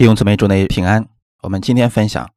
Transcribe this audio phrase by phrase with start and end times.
[0.00, 1.06] 弟兄姊妹，祝你平安。
[1.42, 2.32] 我们今天分享，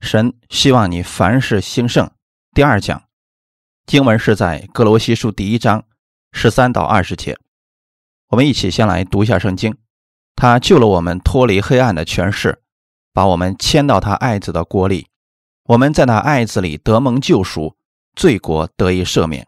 [0.00, 2.10] 神希望你凡事兴盛。
[2.52, 3.04] 第二讲
[3.86, 5.84] 经文是在哥罗西书第一章
[6.32, 7.38] 十三到二十节。
[8.30, 9.76] 我们一起先来读一下圣经。
[10.34, 12.60] 他救了我们脱离黑暗的权势，
[13.12, 15.06] 把我们迁到他爱子的国里。
[15.66, 17.76] 我们在那爱子里得蒙救赎，
[18.16, 19.46] 罪国得以赦免。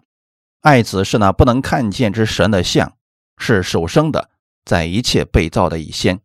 [0.60, 2.92] 爱子是那不能看见之神的像，
[3.38, 4.30] 是首生的，
[4.64, 6.20] 在一切被造的以先。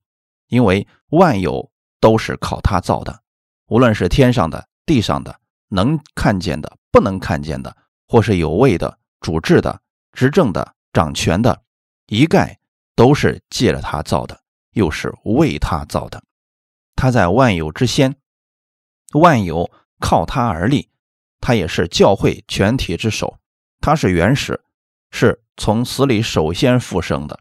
[0.52, 1.72] 因为万有
[2.02, 3.22] 都是靠他造的，
[3.68, 11.64] 无论是天上的、地上的，能看见的、不能看见的，或是有位的、主治的、执政的、掌权的，
[12.08, 12.60] 一概
[12.96, 14.42] 都是借着他造的，
[14.74, 16.22] 又是为他造的。
[16.98, 18.18] 他在万有之先，
[19.14, 19.72] 万有
[20.02, 20.90] 靠他而立，
[21.40, 23.40] 他也是教会全体之首。
[23.80, 24.62] 他是原始，
[25.12, 27.40] 是从死里首先复生的，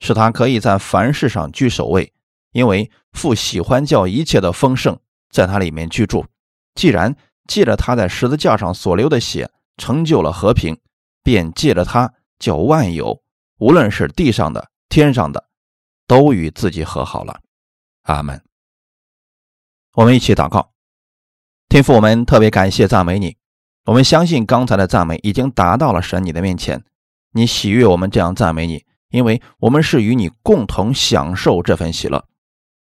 [0.00, 2.12] 是他可以在凡事上居首位。
[2.52, 4.98] 因为父喜欢叫一切的丰盛
[5.30, 6.26] 在他里面居住，
[6.74, 10.78] 既然借着他在十字架上所流的血成就了和平，
[11.22, 13.22] 便借着他叫万有，
[13.58, 15.48] 无论是地上的、天上的，
[16.06, 17.40] 都与自己和好了。
[18.02, 18.42] 阿门。
[19.94, 20.72] 我们一起祷告，
[21.68, 23.36] 天父，我们特别感谢赞美你。
[23.86, 26.84] 我们相信刚才的赞美已经达到了神你的面前，
[27.32, 32.24] 你喜悦我们这样赞美你，因为我们是与你共同享受这份喜乐。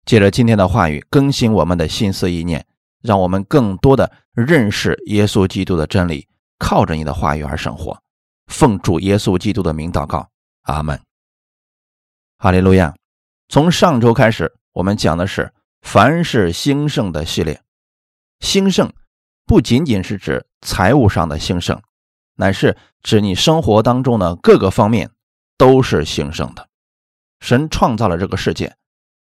[0.06, 2.66] 借着今天的话语更新我们的心思意念，
[3.02, 6.28] 让我们更多的认识耶稣基督的真理，
[6.60, 8.00] 靠着你的话语而生活。
[8.46, 10.30] 奉主耶稣基督的名祷告，
[10.64, 11.02] 阿门。
[12.38, 12.94] 哈利路亚。
[13.50, 17.62] 从上周开始，我们讲的是凡事兴盛的系列。
[18.40, 18.94] 兴盛
[19.46, 21.82] 不仅仅是指财务上的兴盛，
[22.36, 25.10] 乃是指你生活当中的各个方面
[25.58, 26.68] 都是兴盛的。
[27.40, 28.76] 神创造了这个世界。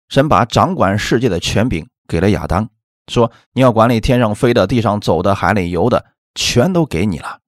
[0.09, 2.70] 神把掌管世界的权柄给了亚当，
[3.08, 7.39] 说：“你要管理天上飞的、地上走的、海里游的，全都给你了。”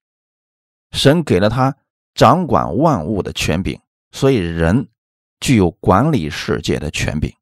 [0.91, 1.75] 神给了他
[2.13, 3.79] 掌管万物的权柄，
[4.11, 4.87] 所以人
[5.39, 7.33] 具有管理世界的权柄。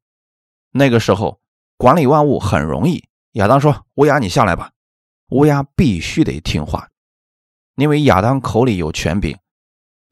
[0.72, 1.40] 那个时候，
[1.78, 3.04] 管理万物很容易。
[3.32, 4.70] 亚当说：“乌鸦，你下来吧。”
[5.30, 6.88] 乌鸦必须得听话，
[7.74, 9.36] 因为亚当口里有权柄。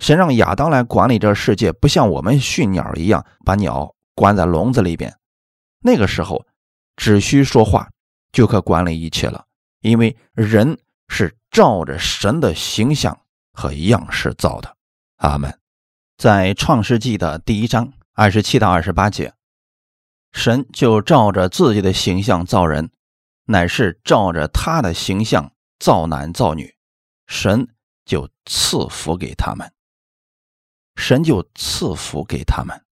[0.01, 3.95] 神让亚当来管理这世界，不像我们训鸟一样把鸟。
[4.15, 5.19] 关在笼子里边，
[5.81, 6.47] 那个时候
[6.97, 7.91] 只需说话
[8.33, 9.47] 就可管理一切了，
[9.81, 13.21] 因为人是照着神的形象
[13.53, 14.77] 和样式造的。
[15.17, 15.59] 阿门。
[16.17, 19.35] 在创世纪的第一章二十七到二十八节，
[20.33, 22.91] 神就照着自己的形象造人，
[23.47, 26.77] 乃是照着他的形象造男造女，
[27.27, 27.69] 神
[28.05, 29.73] 就赐福给他们，
[30.95, 32.85] 神就赐福给他们。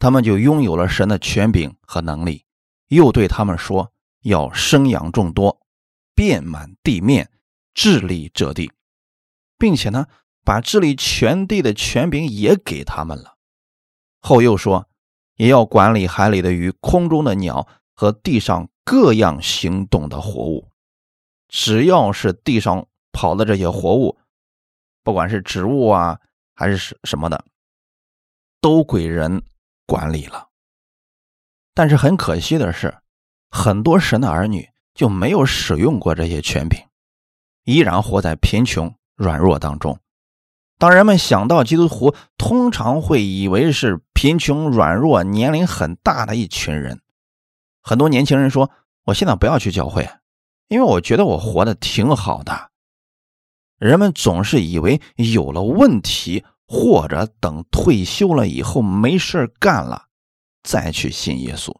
[0.00, 2.46] 他们就拥有了神的权柄和能力，
[2.88, 3.92] 又对他们说
[4.24, 5.60] ：“要生养众多，
[6.14, 7.30] 遍满地面，
[7.74, 8.72] 治理这地，
[9.58, 10.06] 并且呢，
[10.42, 13.36] 把治理全地的权柄也给他们了。”
[14.20, 14.88] 后又说
[15.36, 20.70] ：“也要管理海里的鱼、空中的鸟和地上各样行动的活物。
[21.46, 24.18] 只要是地上跑的这些活物，
[25.02, 26.18] 不管是植物啊
[26.54, 27.44] 还是什什么的，
[28.62, 29.42] 都归人。”
[29.90, 30.50] 管理了，
[31.74, 32.96] 但是很可惜的是，
[33.50, 36.78] 很多神的儿女就没有使用过这些权柄，
[37.64, 39.98] 依然活在贫穷软弱当中。
[40.78, 47.00] 当人们想到基督徒，通常会以为是贫穷软弱、年龄很大的一群人。
[47.82, 48.70] 很多年轻人说
[49.06, 50.08] ：“我现在不要去教会，
[50.68, 52.70] 因为我觉得我活得挺好的。”
[53.76, 56.44] 人们总是以为有了问题。
[56.72, 60.06] 或者等退休了以后没事干了，
[60.62, 61.76] 再去信耶稣。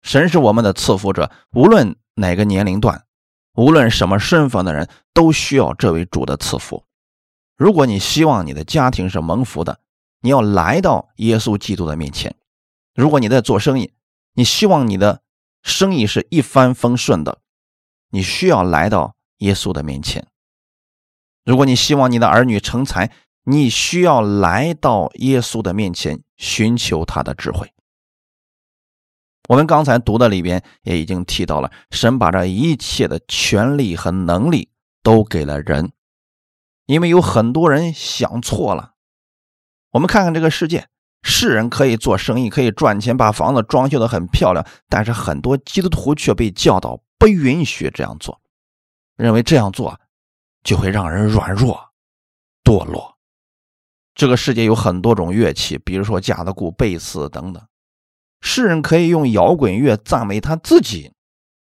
[0.00, 3.04] 神是我们的赐福者，无论哪个年龄段，
[3.52, 6.86] 无论什么身份的人，都需要这位主的赐福。
[7.58, 9.80] 如果你希望你的家庭是蒙福的，
[10.22, 12.34] 你要来到耶稣基督的面前。
[12.94, 13.92] 如果你在做生意，
[14.32, 15.20] 你希望你的
[15.62, 17.42] 生意是一帆风顺的，
[18.12, 20.26] 你需要来到耶稣的面前。
[21.44, 23.12] 如果你希望你的儿女成才，
[23.50, 27.72] 你需要来到耶稣的面前，寻求他的智慧。
[29.48, 34.68] 我们刚才读的里边也已经提到了，神把这一切的权利和能力
[35.02, 35.92] 都给了人，
[36.84, 38.92] 因为有很多人想错了。
[39.92, 40.86] 我们看看这个世界，
[41.22, 48.38] 世人可以做生意，可以赚钱，把房子装修的很漂亮，但是很多基督徒却被教导不允许这样做，
[49.16, 49.98] 认为这样做
[50.62, 51.92] 就会让人软弱、
[52.62, 53.17] 堕落。
[54.18, 57.64] 这个世界有很多种乐器，比如说架子鼓、贝斯等等。
[58.40, 61.12] 诗人可以用摇滚乐赞美他自己，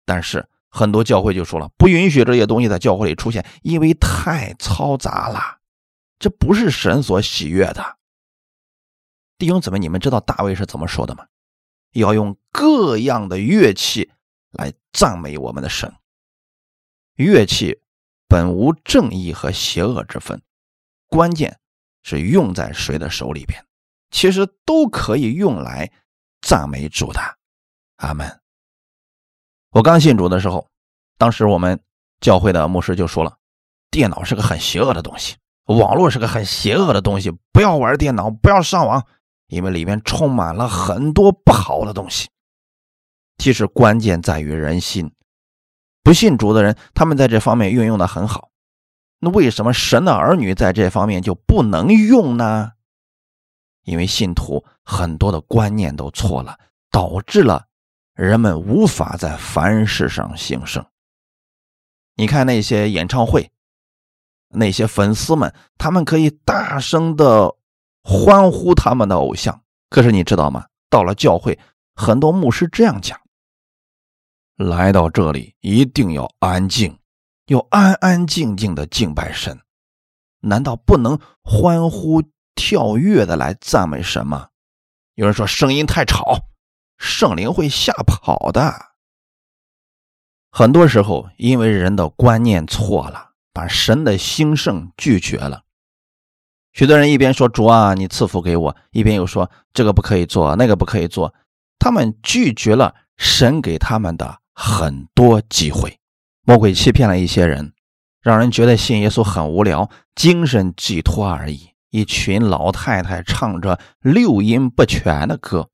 [0.05, 5.61] 但是很多教会就说了，不允许这些东西在教会里出现，因为太嘈杂了，
[6.19, 7.97] 这不是神所喜悦的。
[9.39, 11.27] 弟兄姊妹，你们知道大卫是怎么说的吗？
[11.93, 14.11] 要用各样的乐器
[14.50, 15.94] 来赞美我们的神。
[17.15, 17.81] 乐器
[18.27, 20.43] 本无正义和邪恶之分，
[21.06, 21.61] 关键
[22.02, 23.64] 是用在谁的手里边。
[24.10, 25.90] 其实都可以用来
[26.43, 27.20] 赞美主的，
[27.96, 28.40] 阿门。
[29.70, 30.69] 我刚信主的时候，
[31.16, 31.81] 当时我们
[32.20, 33.38] 教会的牧师就说了，
[33.90, 39.06] 电脑是个很邪恶的东西，网络是个很邪恶的东西，不要玩电脑，不要上网，
[39.46, 42.28] 因为里面充满了很多不好的东西。
[43.38, 45.10] 其实关键在于人心，
[46.02, 48.50] 不信主的人，他们在这方面运用的很好，
[49.24, 52.72] 那为什么神的儿女在这方面就不能用呢？
[53.84, 56.58] 因为信徒很多的观念都错了，
[56.90, 57.66] 导致了
[58.14, 60.84] 人们无法在凡事上兴盛。
[62.16, 63.52] 你看那些演唱会，
[64.48, 67.54] 那些粉丝们，他们可以大声的
[68.02, 69.62] 欢呼他们的偶像。
[69.88, 70.66] 可是你知道吗？
[70.90, 71.60] 到了教会，
[71.94, 73.20] 很多牧师这样讲：
[74.56, 76.98] 来到这里一定要安静，
[77.47, 79.61] 要安安静静的敬拜神。
[80.41, 82.23] 难道不能欢呼？
[82.55, 84.50] 跳跃的来赞美神吗？
[85.15, 86.50] 有人说声音太吵，
[86.99, 88.93] 圣灵会吓跑的。
[90.50, 95.62] 很多时候，因为人的观念错了，把神的兴盛拒绝了。
[96.75, 101.35] 许多人一边说主啊，你赐福给我，一边又说这个不可以做，那个不可以做。
[101.79, 105.99] 他们拒绝了神给他们的很多机会。
[106.44, 107.73] 魔鬼欺骗了一些人，
[108.21, 111.71] 让人觉得信耶稣很无聊，精神寄托而已。
[111.91, 115.69] 一群老太太唱着六音不全的歌，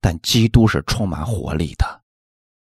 [0.00, 2.00] 但基督是充满活力的。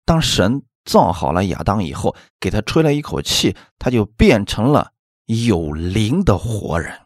[0.05, 4.93] 当神造好了亚当以后，给他吹了一口气，他就变成了
[5.25, 7.01] 有灵的活人。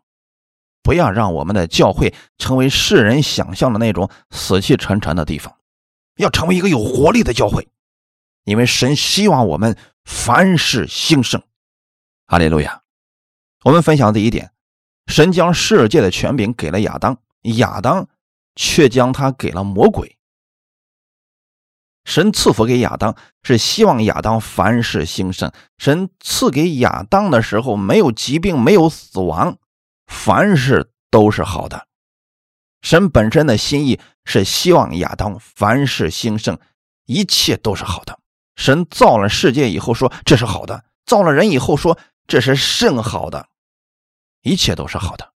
[0.83, 5.55] 不要让我们的教会成为世人想象的那种死气沉沉的地方，
[6.17, 7.69] 要成为一个有活力的教会，
[8.49, 11.43] 因为神希望我们凡事兴盛。
[12.27, 12.83] 哈利路亚！
[13.62, 14.53] 我们分享第一点。
[15.06, 18.09] 神将世界的权柄给了亚当，亚当
[18.56, 20.17] 却将他给了魔鬼。
[22.05, 25.53] 神赐福给亚当，是希望亚当凡事兴盛。
[25.77, 29.59] 神赐给亚当的时候，没有疾病，没有死亡，
[30.06, 31.87] 凡事都是好的。
[32.81, 36.59] 神本身的心意是希望亚当凡事兴盛，
[37.05, 38.19] 一切都是好的。
[38.58, 41.96] 神造了世界以后说这是好的，造了人以后说
[42.26, 43.49] 这是甚好的。
[44.43, 45.32] 一切都是好的。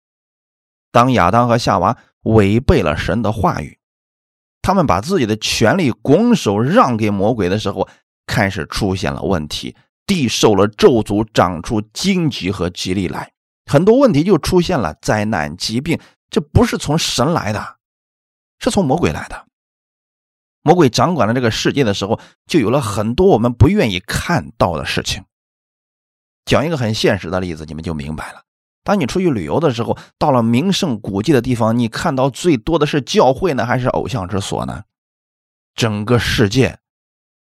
[0.93, 3.79] 当亚当和夏娃违背了神的话语，
[4.63, 7.89] 他们把自己的权利拱手让给魔鬼的时候，
[8.27, 9.77] 开始出现了问题。
[10.07, 13.33] 地受了咒诅，长出荆棘和吉利来，
[13.67, 14.95] 很多问题就出现了。
[15.03, 16.01] 灾难、疾病，
[16.31, 17.77] 这不是从神来的，
[18.59, 19.48] 是从魔鬼来的。
[20.69, 25.25] 魔鬼掌管了这个世界的时候，就有了很多我们不愿意看到的事情。
[26.45, 28.43] 讲一个很现实的例子，你们就明白了。
[28.85, 34.83] 当你出去旅游的时候，到了名胜古迹的地方，你看到最多的是教会呢，还是偶像之所呢？
[35.75, 36.79] 整个世界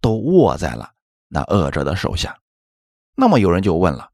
[0.00, 0.92] 都握在了
[1.28, 2.38] 那恶者的手下。
[3.16, 4.12] 那么有人就问了：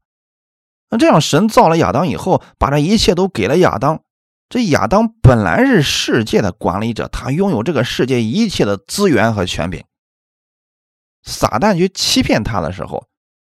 [0.89, 4.01] 那这样神造了亚当以后，把这一切都给了亚当，
[4.49, 9.83] 这亚当本来是世界的管理者，他拥有这个世界一切的资源和权柄。
[11.23, 13.09] 撒旦去欺骗他的时候，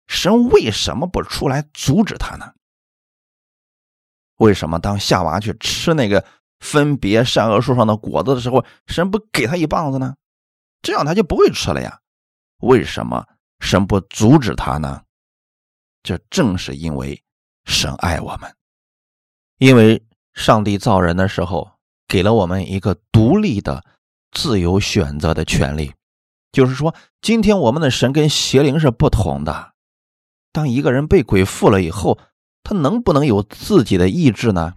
[0.08, 2.54] 神为什么不出来阻止他呢？
[4.38, 6.26] 为什么当夏娃去吃那个
[6.60, 10.16] 分别善恶树上的果子的时候，神不给他一棒子呢？
[10.82, 12.00] 这样他就不会吃了呀？
[12.62, 13.28] 为什么
[13.60, 15.04] 神不阻止他呢？
[16.02, 17.22] 这正是因为
[17.66, 18.56] 神爱我们，
[19.58, 20.02] 因为
[20.34, 21.72] 上帝造人的时候
[22.08, 23.84] 给了我们一个独立的、
[24.32, 25.94] 自由选择的权利。
[26.52, 29.74] 就是说，今天我们的神跟邪灵是不同的。
[30.52, 32.18] 当一个人被鬼附了以后，
[32.64, 34.74] 他能不能有自己的意志呢？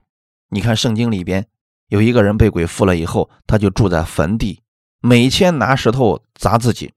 [0.51, 1.47] 你看圣经里边
[1.89, 4.63] 有一个人被鬼附了以后，他就住在坟地，
[5.01, 6.93] 每天拿石头砸自己。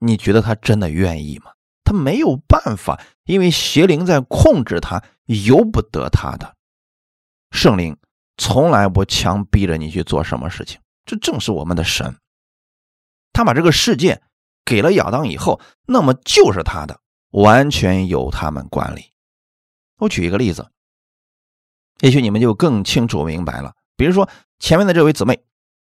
[0.00, 1.52] 你觉得他真的愿意吗？
[1.84, 6.55] 他没有办法，因为邪灵在控制他，由不得他的。
[7.50, 7.96] 圣灵
[8.36, 12.16] 从来不强逼着你去做什么事情，这正是我们的神。
[13.32, 14.22] 他把这个世界
[14.64, 17.00] 给了亚当以后，那么就是他的，
[17.30, 19.12] 完全由他们管理。
[19.98, 20.70] 我举一个例子，
[22.00, 23.74] 也许你们就更清楚明白了。
[23.96, 25.42] 比如说前面的这位姊妹，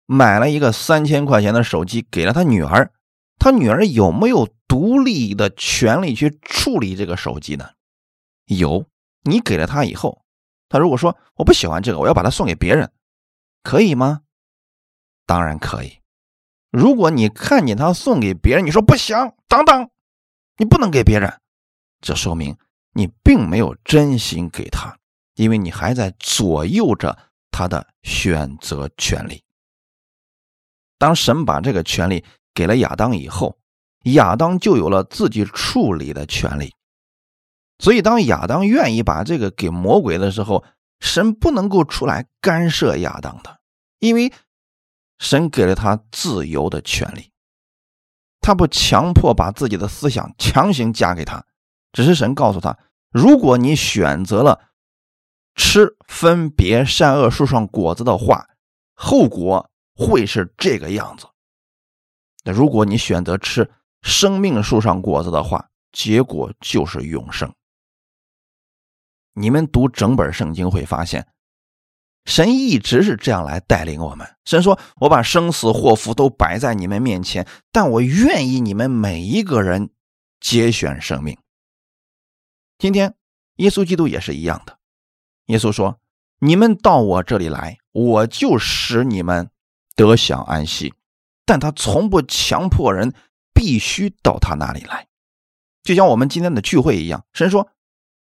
[0.05, 2.91] 买了一个三千块钱的手机给了他女儿，
[3.39, 7.69] 他女儿有没有独立的权利去处理这个手机呢？
[8.45, 8.85] 有。
[9.27, 10.24] 你给了她以后，
[10.75, 12.91] 他如果说我不喜欢这个，我要把它送给别人，
[13.63, 14.24] 可以吗？
[15.25, 16.01] 当然可以。
[16.70, 19.15] 如果你看见他送给别人，你说不行，
[19.48, 19.89] 等等，
[20.58, 21.39] 你不能给别人，
[22.01, 22.58] 这说明
[22.91, 24.98] 你并没有真心给他，
[25.36, 27.17] 因为你还在左右着
[27.51, 29.41] 他的选择权利。
[30.98, 33.58] 当神把这个权利给了亚当以后，
[34.03, 36.74] 亚当就有了自己处理的权利。
[37.77, 40.63] 所以，当亚当愿意把这个给魔鬼的时候，
[41.00, 43.60] 神不能够出来干涉亚当的，
[44.00, 44.32] 因为
[45.20, 47.32] 神给了他自由的权利，
[48.39, 51.46] 他不强迫把自己的思想强行加给他，
[51.91, 52.77] 只是神告诉他：
[53.12, 54.70] 如果你选择了
[55.55, 58.48] 吃分别善恶树上果子的话，
[58.94, 61.27] 后果会是这个样子；
[62.46, 63.70] 那如果你选择吃
[64.01, 67.53] 生命树上果子的话，结果就是永生。
[69.38, 71.27] 你们读整本圣经会发现，
[72.24, 74.25] 神一直是这样来带领我们。
[74.46, 79.89] 神说：“我把生死祸福都摆在你们面前，但我愿意你们每一个人
[80.39, 81.38] 节选生命。”
[82.80, 83.13] 今天，
[83.58, 84.80] 耶稣基督也是一样的。
[85.48, 86.00] 耶稣说
[86.39, 89.50] ：“你们到我这里来，我就使你们
[89.98, 90.94] 得享安息。”
[91.46, 93.13] 但他从不强迫人
[93.54, 95.08] 必须到他那里来，
[95.84, 97.25] 就像我们今天的聚会一样。
[97.34, 97.70] 神说。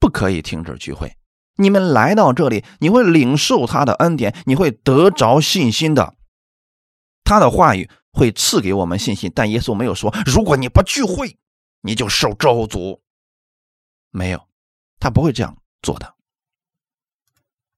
[0.02, 1.16] 不可以停止聚会。
[1.58, 6.16] 你们来到这里，你会领受他的恩典，你会得着信心的。
[7.24, 9.32] 他的话语会赐给我们信心。
[9.34, 11.38] 但耶稣没有说，如果你不聚会，
[11.82, 13.02] 你就受咒诅。
[14.10, 14.48] 没有，
[15.00, 16.16] 他不会这样做的。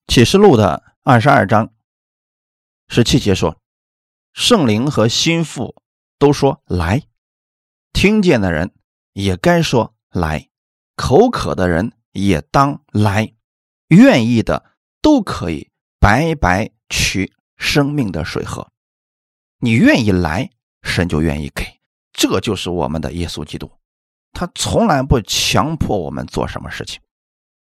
[0.08, 1.74] 启示录的二十二章
[2.88, 3.58] 十七节说
[4.32, 5.76] ：“圣灵和心腹
[6.18, 7.04] 都说来，
[7.92, 8.74] 听见的人
[9.12, 10.50] 也该说来，
[10.96, 13.34] 口渴的人。”也当来，
[13.90, 14.64] 愿意的
[15.02, 18.70] 都可以白白取生命的水喝。
[19.60, 20.50] 你愿意来，
[20.82, 21.66] 神就愿意给。
[22.14, 23.72] 这就是我们的耶稣基督，
[24.32, 27.02] 他从来不强迫我们做什么事情。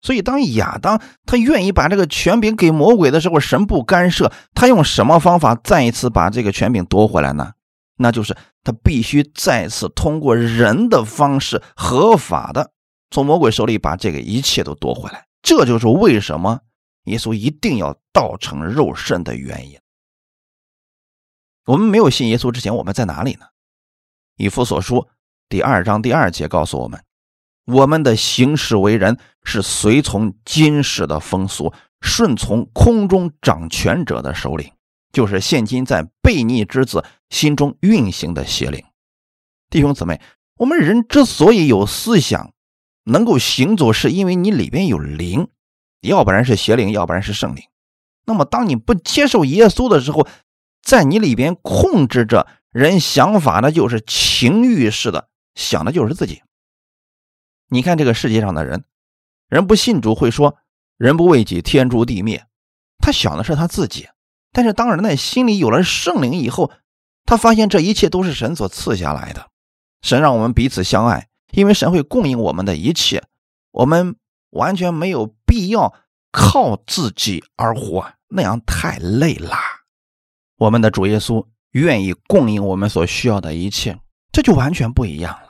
[0.01, 4.31] 所以，当亚当他愿意把这个权柄给魔鬼的时候，神不干涉。
[4.53, 7.53] 他用什么方法再一次把这个权柄夺回来呢？
[7.97, 12.71] 那就是他必须再次通过人的方式，合法的。
[13.09, 16.61] 从魔鬼手里把这个一切都夺回来，这就是为什么
[17.05, 19.79] 耶稣一定要道成肉身的原因。
[21.65, 23.47] 我们没有信耶稣之前，我们在哪里呢？
[24.37, 25.07] 以弗所书
[25.49, 27.03] 第二章第二节告诉我们：
[27.65, 34.71] 我们的行事为人是随从今世的风俗，顺从空中掌权者的首领，
[35.11, 38.83] 就是现今在悖逆之子心中运行的邪灵。
[39.69, 40.21] 弟兄姊妹，
[40.57, 42.53] 我们人之所以有思想，
[43.05, 45.47] 能够行走，是因为你里边有灵，
[46.01, 47.63] 要不然是邪灵，要不然是圣灵。
[48.25, 50.27] 那么，当你不接受耶稣的时候，
[50.81, 56.41] 在你里边控制着人想法的，就是情欲式的，想的就是自己。
[57.69, 58.83] 你看这个世界上的人，
[59.47, 60.57] 人不信主会说
[60.97, 62.45] “人不为己，天诛地灭”，
[62.99, 64.07] 他想的是他自己。
[64.51, 66.71] 但是，当人的心里有了圣灵以后，
[67.25, 69.49] 他发现这一切都是神所赐下来的，
[70.01, 71.27] 神让我们彼此相爱。
[71.55, 73.23] 因为神会供应我们的一切，
[73.71, 74.15] 我们
[74.51, 75.93] 完全没有必要
[76.31, 79.57] 靠自己而活，那样太累了。
[80.57, 83.97] 我们的主耶稣愿意供应我们所需要的一切，
[84.31, 85.49] 这就完全不一样了。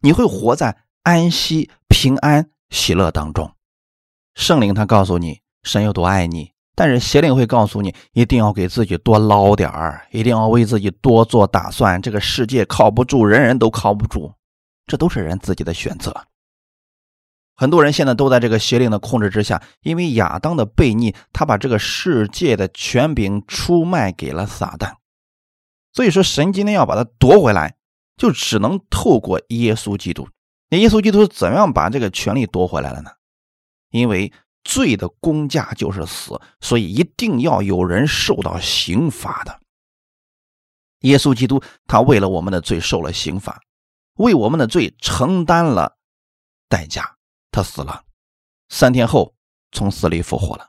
[0.00, 3.52] 你会活在安息、平安、喜乐当中。
[4.34, 12.00] 圣灵他告诉你神有多爱你，但是邪灵会告诉你一定要给自己多捞点儿，一定要为自己多做打算。
[12.02, 14.32] 这个世界靠不住，人人都靠不住。
[14.86, 16.26] 这都是人自己的选择。
[17.56, 24.96] 很多人现在都在这个邪灵的控制之下，因为亚当的悖逆，他把这个世界的权柄出卖给了撒旦。
[25.92, 27.76] 所以说，神今天要把它夺回来，
[28.16, 30.28] 就只能透过耶稣基督。
[30.68, 33.10] 那耶稣基督怎样把这个权利夺回来了呢？
[33.90, 34.32] 因为
[34.64, 39.60] 罪的公价就是死，所以一定要有人受到刑罚的。
[41.02, 43.60] 耶稣基督他为了我们的罪受了刑罚。
[44.14, 45.96] 为我们的罪承担了
[46.68, 47.16] 代价，
[47.50, 48.04] 他死了，
[48.68, 49.34] 三天后
[49.72, 50.68] 从死里复活了。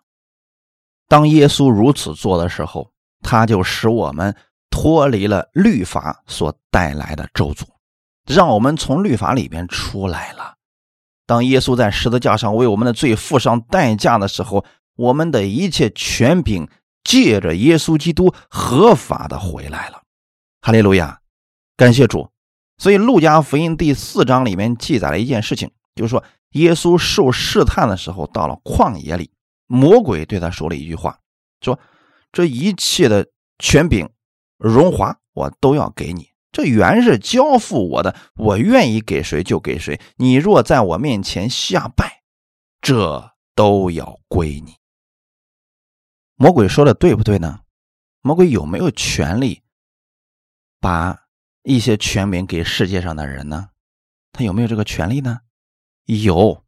[1.07, 4.35] 当耶稣如此做的时候，他就使我们
[4.69, 7.65] 脱离了律法所带来的咒诅，
[8.25, 10.55] 让我们从律法里边出来了。
[11.27, 16.67] 当耶稣在十字架上为我们的罪付上代价的时候，我们的一切权柄
[17.03, 20.01] 借着耶稣基督合法的回来了。
[20.61, 21.19] 哈利路亚，
[21.77, 22.29] 感谢主。
[22.77, 29.31] 所以路加福音第四章里面记载了一件事情，就是说耶稣受试探的时候，到了旷野里，
[29.67, 31.19] 魔鬼对他说了一句话，
[31.61, 31.79] 说
[32.31, 33.27] ：“这一切的
[33.59, 34.09] 权柄、
[34.57, 36.29] 荣华，我都要给你。
[36.51, 39.99] 这原是交付我的，我愿意给谁就给谁。
[40.17, 42.23] 你若在我面前下拜，
[42.81, 44.75] 这都要归你。”
[46.37, 47.61] 魔鬼说的对不对呢？
[48.21, 49.63] 魔鬼有没有权利
[50.79, 51.24] 把
[51.65, 53.69] 一些权柄给世界上的人呢？
[54.31, 55.39] 他有没有这个权利呢？
[56.05, 56.63] 有，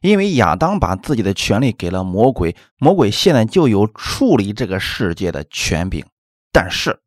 [0.00, 6.04] 因为亚当把自己的权利给了魔鬼，魔鬼现在就有处理这个世界的权柄，
[6.52, 7.00] 但是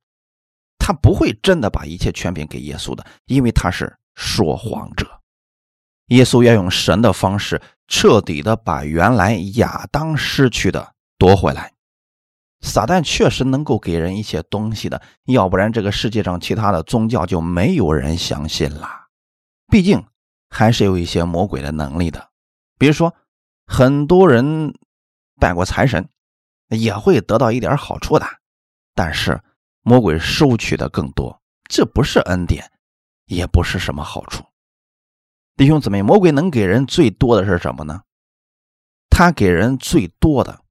[0.80, 5.22] 他不会真的把一切权柄给耶稣的，因为他是说谎者。
[6.08, 10.94] 耶稣要用神的方式，彻底的把原来亚当失去的。
[11.18, 11.72] 夺回来，
[12.66, 18.90] 撒旦确实能够给人一些东西的，要不然这个世界上其他的宗教就没有人相信了。
[19.68, 20.04] 毕竟
[20.50, 22.30] 还是有一些魔鬼的能力的，
[22.78, 23.14] 比如说
[23.68, 24.74] 很多人
[25.40, 26.10] 拜过财神，
[26.70, 28.26] 也会得到一点好处的，
[28.94, 29.40] 但是
[29.82, 32.72] 魔鬼收取的更多，这不是恩典，
[33.26, 34.44] 也不是什么好处。
[35.56, 38.02] 弟兄姊妹，魔鬼能给人最多的是什么呢？
[39.10, 40.66] 他给人最多的。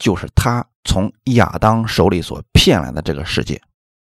[0.00, 3.60] 就是他从亚当手里所骗来的这个世界，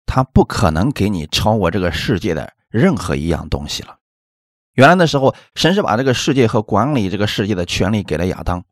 [0.05, 3.97] 他不可能给你超过这个世界的任何一样东西了。
[4.73, 8.63] 原来的时候，神是把这个世界和管理这个世界的权利给了亚当。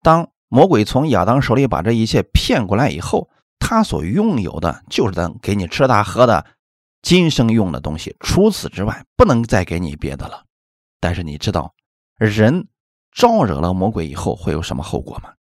[0.00, 3.28] 当魔鬼从亚当手里把这一切骗过来以后，
[3.58, 6.46] 他所拥有的就是能给你吃大喝的
[7.02, 10.44] 今生用的东西，除此之外不能再给你别的了。
[10.98, 11.74] 但是你知道，
[12.16, 12.68] 人
[13.12, 15.32] 招惹了魔鬼以后会有什么后果吗？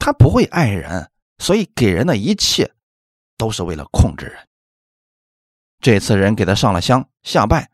[0.00, 2.74] 他不会爱人，所以给人的一切
[3.36, 4.48] 都是为了控制人。
[5.78, 7.70] 这次人给他上了香下拜，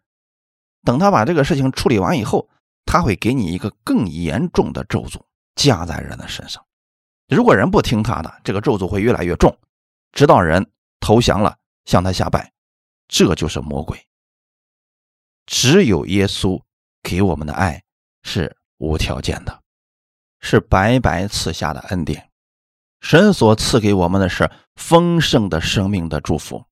[0.83, 2.51] 等他把这个事情处理完以后，
[2.85, 5.23] 他会给你一个更严重的咒诅
[5.55, 6.63] 加在人的身上。
[7.29, 9.57] 如果人不听他的，这个咒诅会越来越重，
[10.13, 12.53] 直到人投降了向他下拜。
[13.09, 14.05] 这就是魔鬼。
[15.47, 16.61] 只有耶稣
[17.03, 17.83] 给我们的爱
[18.23, 19.63] 是无条件的。
[20.49, 22.31] 是白白赐下的恩典，
[23.01, 26.67] 神所赐给我们的是丰盛的生命的祝福，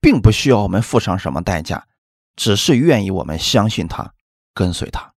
[0.00, 1.86] 并不需要我们付上什么代价，
[2.34, 4.14] 只是愿意我们相信他，
[4.52, 5.14] 跟随他。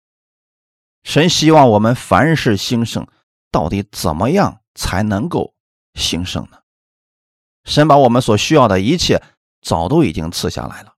[1.03, 3.07] 神希望我们凡事兴盛，
[3.49, 5.53] 到底怎么样才能够
[5.93, 6.57] 兴盛呢？
[7.63, 9.23] 神把我们所需要的一切
[9.61, 10.95] 早都已经赐下来了，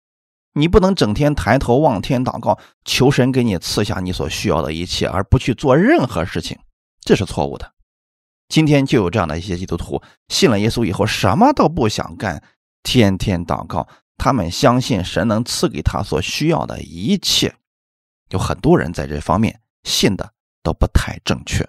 [0.54, 6.58] 你不能整天抬头望天祷告，求神给你赐下你所需要的一切，而不去做任何事情。
[7.04, 7.74] 这是错误的。
[8.50, 12.44] 今天就有这样的一些基督徒，信了耶稣以后，什么都不想干，
[12.84, 13.88] 天天祷告。
[14.18, 17.56] 他们相信神能赐给他所需要的一切。
[18.30, 21.68] 有很多人在这方面信的都不太正确。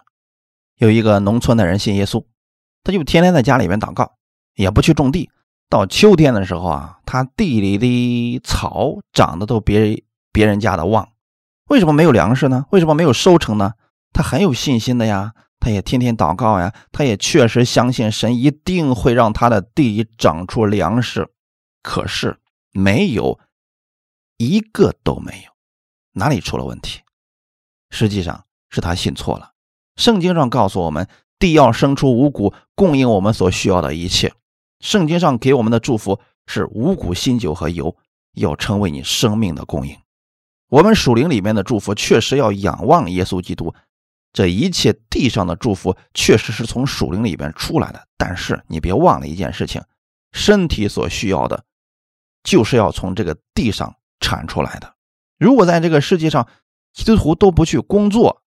[0.77, 2.25] 有一个农村的人信耶稣，
[2.83, 4.17] 他就天天在家里面祷告，
[4.55, 5.31] 也不去种地。
[5.71, 11.09] 到秋天的时候啊，他地里的草长得都比别人家的旺。
[11.69, 12.67] 为什么没有粮食呢？
[12.71, 13.73] 为什么没有收成呢？
[14.15, 21.29] 他很有信心的呀，他也天天祷告呀，他也确实相信神一定会让他的地里长出粮食，
[21.83, 22.39] 可是
[22.71, 23.41] 没有
[24.39, 25.51] 一个都没有，
[26.13, 27.01] 哪里出了问题？
[27.91, 29.51] 实际上是他信错了。
[29.97, 34.33] 圣经上告诉我们，地要生出五谷，供应我们所需要的一切。
[34.81, 37.97] 圣经上给我们的祝福是五谷新酒和油，
[38.35, 39.97] 要成为你生命的供应。
[40.69, 43.75] 我们属灵里面的祝福确实要仰望耶稣基督。
[44.35, 49.81] 这一切地上的祝福确实是从属灵里边出来的，但是你别忘了一件事情：
[50.33, 51.65] 身体所需要的，
[52.43, 54.97] 就是要从这个地上产出来的。
[55.39, 56.49] 如果在这个世界上，
[56.93, 58.43] 基督徒都不去工作，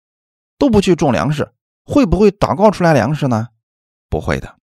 [0.59, 1.53] 都不去种粮食，
[1.85, 3.51] 会不会祷告出来粮食呢？
[4.11, 4.57] 不会的。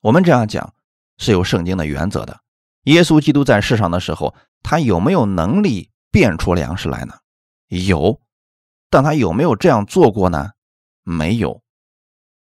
[0.00, 0.72] 我们这样讲
[1.18, 2.40] 是有圣经的原则的。
[2.84, 7.18] 耶稣基督在世上的时候，他有没有能力变出粮食来呢？
[7.68, 8.22] 有。
[8.90, 10.50] 但他有没有这样做过呢？
[11.02, 11.62] 没有。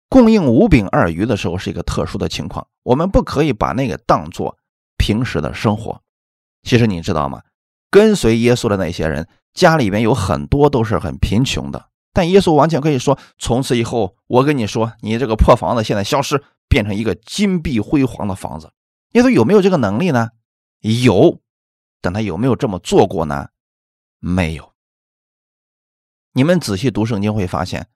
[0.07, 4.57] 供应五饼二鱼的时候是一个特殊的情况，我们不可以把那个当做
[4.97, 6.01] 平时的生活。
[6.63, 7.41] 其实你知道吗？
[7.91, 18.71] 跟随耶稣的那些人，家里面有很多都是很贫穷的，但耶稣完全可以说：从此以后，我跟你说，你这个破房子现在消失，变成一个金碧辉煌的房子。
[19.13, 20.29] 耶稣有没有这个能力呢？
[20.81, 21.39] 有。
[22.01, 23.47] 但他有没有这么做过呢？
[24.19, 24.74] 没有。
[26.37, 27.87] 你们仔细读圣经会发现，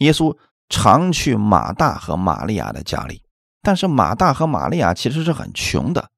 [0.00, 0.36] 耶稣
[0.68, 3.22] 常去马大和玛利亚的家里。
[3.62, 6.10] 但是马大和玛利亚其实是很穷的。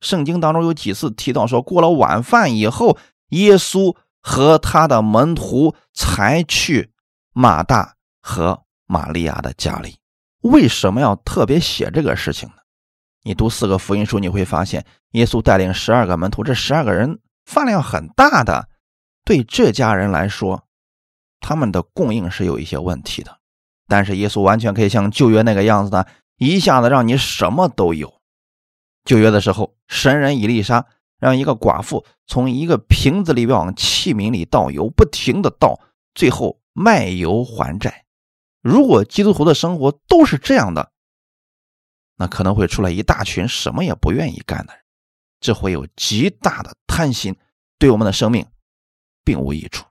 [0.00, 2.96] 圣经当中有几次提到说，过了晚饭以后，
[3.28, 6.90] 耶稣和他的门徒才去
[7.34, 9.98] 马大和玛利亚的家里。
[10.40, 12.54] 为什么要特别写这个事情呢？
[13.24, 18.70] 你读四个福音书，你会发现，耶稣带领十二个门徒，这十二个人饭量很大的，
[19.26, 20.64] 对这家人来说，
[21.40, 23.38] 他们的供应是有一些问题的。
[23.88, 28.20] 但是耶稣完全可以像旧约那个样子的，一下子让你什么都有。
[29.04, 30.86] 旧约的时候，神人以利沙
[31.18, 35.80] 让一个寡妇从一个瓶子里边往器皿里倒油，不停的倒，
[36.14, 38.04] 最后卖油还债。
[38.62, 40.92] 如果基督徒的生活都是这样的，
[42.16, 44.82] 那可能会出来一大群什么也不愿意干的人，
[45.40, 47.36] 这会有极大的贪心，
[47.78, 48.46] 对我们的生命
[49.24, 49.86] 并无益处。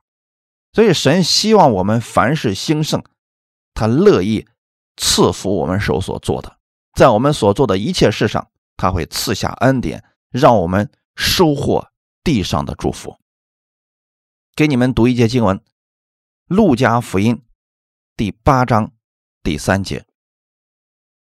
[0.72, 3.04] 所以神希望我们凡事兴盛，
[3.74, 4.46] 他乐意
[4.96, 6.58] 赐福我们手所做的，
[6.94, 11.88] 在我们所做的一切事上，他会赐下恩典，让我们收获
[12.22, 13.16] 地上的祝福。
[14.54, 15.58] 给你们读一节经文，
[16.46, 17.36] 《路加福音》
[18.16, 18.92] 第八章
[19.42, 20.04] 第三节。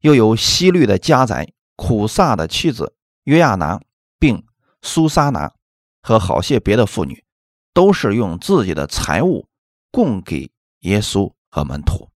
[0.01, 3.81] 又有西律的家宰苦萨的妻子约亚拿，
[4.19, 4.47] 并
[4.83, 5.55] 苏撒拿
[6.03, 7.25] 和好些别的妇女，
[7.75, 9.49] 都是用自己的财物
[9.91, 12.09] 供给耶稣和门徒。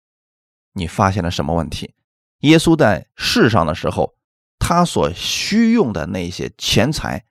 [0.72, 1.94] 你发现了什么问题？
[2.40, 4.16] 耶稣在世上的时候，
[4.60, 7.26] 他所需用的那些钱财、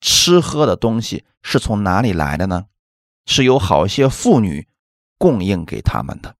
[0.00, 2.66] 吃喝的东西是从哪里来的呢？
[3.26, 4.68] 是有好些妇女
[5.18, 6.36] 供应给他们的。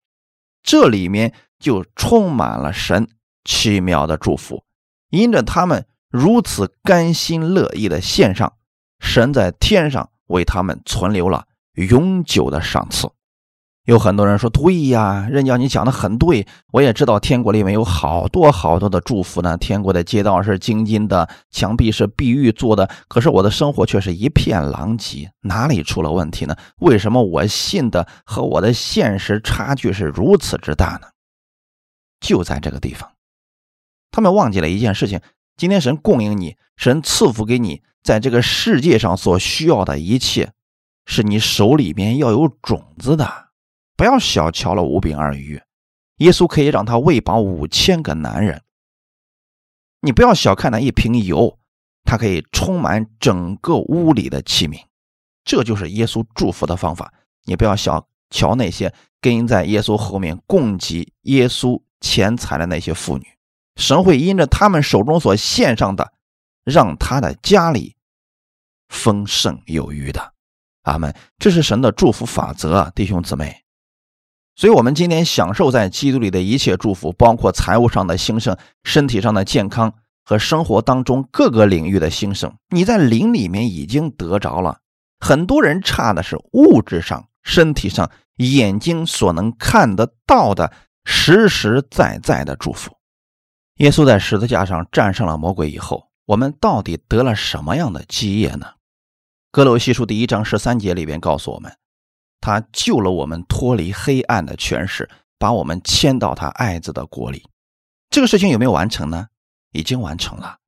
[0.63, 3.11] 这里面就充满了神。
[3.47, 4.65] 奇妙的祝福，
[5.11, 8.57] 因着他们如此甘心乐意的献上，
[8.99, 13.11] 神在天上为他们存留了永久的赏赐。
[13.85, 19.59] 有很多人说：“对呀，任教你讲的很对，我也知道天国里面有好多好多的祝福呢。
[19.59, 26.57] 天国的街道是金金的，墙壁是碧玉做的，可是我的生活却是一片狼藉，哪里出了问题呢？
[26.79, 31.09] 为什么我信的和我的现实差距是如此之大呢？
[32.21, 33.13] 就在这个地方。”
[34.11, 35.21] 他们忘记了一件事情：
[35.59, 40.53] 今天神供应你，神赐福给你，在这个世界上所需要的一切，
[41.07, 43.49] 是你手里边要有种子的。
[43.97, 45.63] 不要小瞧了五饼二鱼，
[46.19, 48.63] 耶稣可以让他喂饱五千个男人。
[50.03, 51.59] 你不要小看那一瓶油，
[52.05, 54.83] 它可以充满整个屋里的器皿。
[55.45, 57.15] 这就是耶稣祝福的方法。
[57.45, 63.25] 你不要小瞧那些跟在耶稣后面供给耶稣钱财的那些妇女。
[63.77, 66.13] 神会因着他们手中所献上的，
[66.65, 67.97] 让他的家里
[68.89, 70.33] 丰盛有余的。
[70.83, 71.15] 阿门。
[71.39, 73.63] 这是神的祝福法则，弟兄姊妹。
[74.57, 84.79] 所以，我们今天享受在基督里的一切祝福，包括财务上的兴盛、身体上的健康和生活当中各个领域的兴盛，你在灵里面已经得着了。
[85.19, 90.73] 很多人差的是物质上、身体上、眼睛所能看得到的
[91.05, 92.97] 实实在在的祝福。
[93.79, 98.75] 耶稣在十字架上战胜了魔鬼以后，我们到底得了什么样的基业呢？
[99.51, 101.77] 格罗西书第一章十三节里边告诉我们，
[102.41, 107.47] 他救了我们脱离黑暗的权势，把我们迁到他爱子的国里。
[108.09, 109.29] 这个事情有没有完成呢？
[109.73, 110.59] 已经完成了。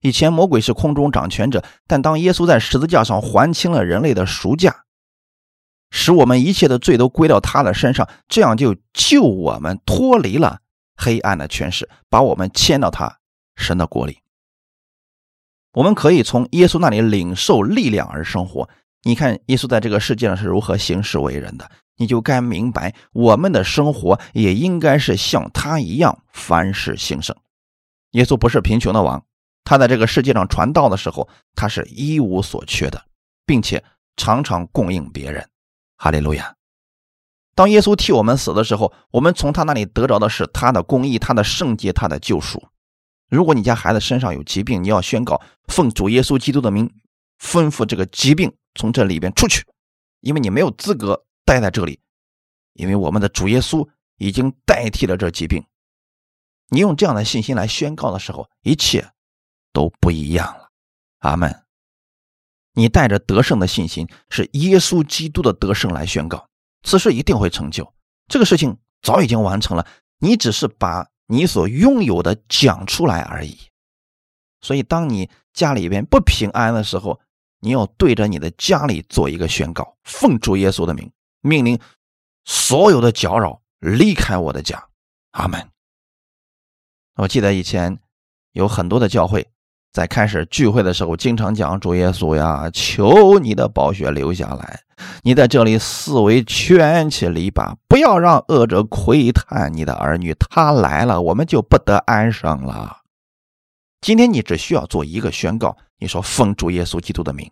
[0.00, 4.84] 以前魔鬼是空中掌权者，但当耶稣在十字架上还清了人类的赎价，
[5.90, 10.60] 使我们一切的罪都归到他的身上，这样就救我们脱离了。
[11.00, 13.20] 黑暗的权势把我们迁到他
[13.56, 14.20] 神的国里，
[15.72, 18.68] 我们可以从耶稣那里领受力量而生活。
[19.02, 27.36] 你看耶稣在这个世界上是如何行事为人的，你就该明白我们的生活也应该是像他一样凡事兴盛。
[28.12, 29.24] 耶稣不是贫穷的王，
[29.62, 33.04] 他在这个世界上传道的时候，他是一无所缺的，
[33.46, 33.84] 并且
[34.16, 35.48] 常常供应别人。
[35.96, 36.54] 哈利路亚。
[37.54, 42.62] 当耶稣替我们死的时候，我们从他那里得着的是他的公义、他的圣洁、他的救赎。
[43.28, 46.90] 如果你家孩子身上有疾病，你要宣告奉主耶稣基督的名，
[47.38, 49.64] 吩咐这个疾病从这里边出去，
[50.20, 52.00] 因为你没有资格待在这里，
[52.72, 55.64] 因为我们的主耶稣已经代替了这疾病。
[56.70, 59.12] 你用这样的信心来宣告的时候，一切
[59.72, 60.70] 都不一样了。
[61.18, 61.64] 阿门。
[62.74, 66.48] 你带着得胜的信心，是耶稣基督的得胜来宣告。
[66.82, 67.92] 此事一定会成就，
[68.28, 69.86] 这个事情早已经完成了，
[70.18, 73.56] 你只是把你所拥有的讲出来而已。
[74.60, 77.20] 所以，当你家里边不平安的时候，
[77.60, 81.78] 你要对着你的家里做一个宣告：奉主耶稣的名，命令
[82.44, 84.88] 所有的搅扰离开我的家，
[85.30, 85.70] 阿门。
[87.14, 88.00] 我记得以前
[88.52, 89.48] 有很多的教会，
[89.92, 94.80] 在开始聚会的时候，经常讲主耶稣呀，求你的宝血流下来，
[95.22, 100.34] 你在这里四围圈起篱笆，不要让恶者窥探你的儿女。
[100.34, 102.98] 他来了，我们就不得安生了。
[104.00, 107.50] 今天你只需要做一个宣告，你说奉主耶稣基督的名，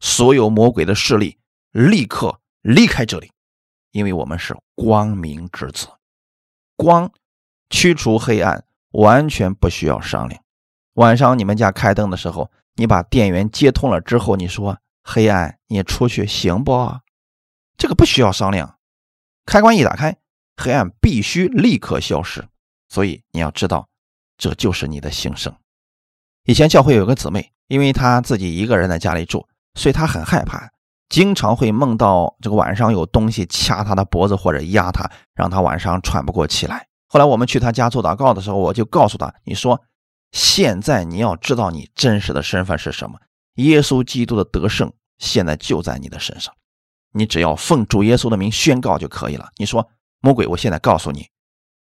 [0.00, 1.36] 所有魔鬼的势力
[1.72, 3.30] 立刻离开这里，
[3.92, 5.88] 因为我们是光明之子，
[6.76, 7.10] 光
[7.68, 8.64] 驱除黑暗。
[8.94, 10.40] 完全不需要商量。
[10.94, 16.98] 晚上你们家开灯的时候，你把电源接通了之后，你说黑暗，你出去行不？
[17.76, 18.78] 这个不需要商量，
[19.44, 20.16] 开关一打开，
[20.56, 22.46] 黑暗必须立刻消失。
[22.88, 23.88] 所以你要知道，
[24.38, 25.52] 这就是你的心声。
[26.44, 30.70] 以前教会有个姊妹，因为她自己一个人在家里住，所以她很害怕，
[31.08, 36.86] 经常会梦到这个晚上有东西掐她的脖子或者压她，让她晚上喘不过气来。
[37.08, 39.80] 后来我们去她家做祷告的时候，我就告诉她：“你说，
[40.34, 43.20] 现在你要知道你真实的身份是什么？
[43.54, 46.52] 耶稣基督的得胜现在就在你的身上，
[47.12, 51.28] 你只要奉主耶稣的名宣告就可以了。”你说，魔鬼，我现在告诉你，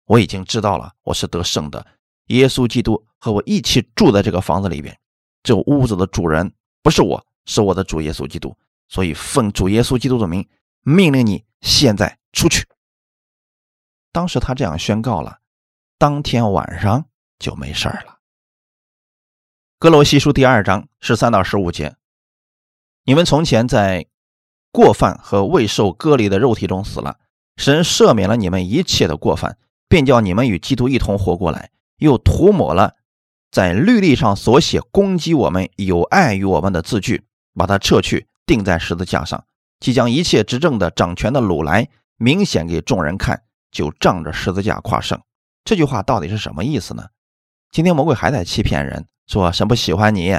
[0.05, 1.83] 我已经知道了，我是得胜的。
[2.27, 4.95] 耶稣基督和我一起住在这个房子里边，
[5.41, 8.55] 这屋子的主人不是我，是我的主耶稣基督。
[8.87, 10.47] 所以奉主耶稣基督的名，
[10.83, 12.67] 命令你现在出去。
[14.11, 15.39] 当时他这样宣告了，
[15.97, 17.03] 当天晚上
[17.39, 18.12] 就没事了。
[19.83, 21.97] 哥罗西书第二章十三到十五节：
[23.03, 24.05] 你们从前在
[24.71, 27.17] 过犯和未受割礼的肉体中死了，
[27.57, 29.57] 神赦免了你们一切的过犯，
[29.89, 32.95] 便叫你们与基督一同活过来，又涂抹了
[33.51, 39.43] 在律例上所写攻击我们、有碍于我们的字句，把它撤去，钉在十字架上，
[39.81, 43.43] 即将一切执政的、掌权的掳来，明显给众人看。
[43.69, 45.19] 就仗着十字架夸胜，
[45.65, 47.07] 这句话到底是什么意思呢？
[47.69, 50.37] 今天魔鬼还在欺骗人，说神不喜欢你，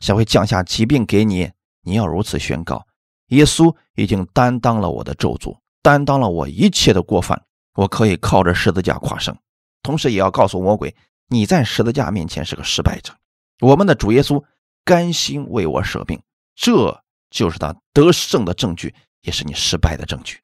[0.00, 1.50] 神会降下疾病给你。
[1.82, 2.86] 你要如此宣告：
[3.28, 7.44] 耶稣已经担当了我的咒诅，担当了我一切的过犯，
[7.74, 9.36] 我可以靠着十字架跨胜。
[9.82, 10.94] 同时，也要告诉魔鬼，
[11.28, 13.14] 你在十字架面前是个失败者。
[13.60, 14.42] 我们的主耶稣
[14.84, 16.20] 甘心为我舍命，
[16.54, 20.40] 这就是他得胜的证据，也是你失败的证据。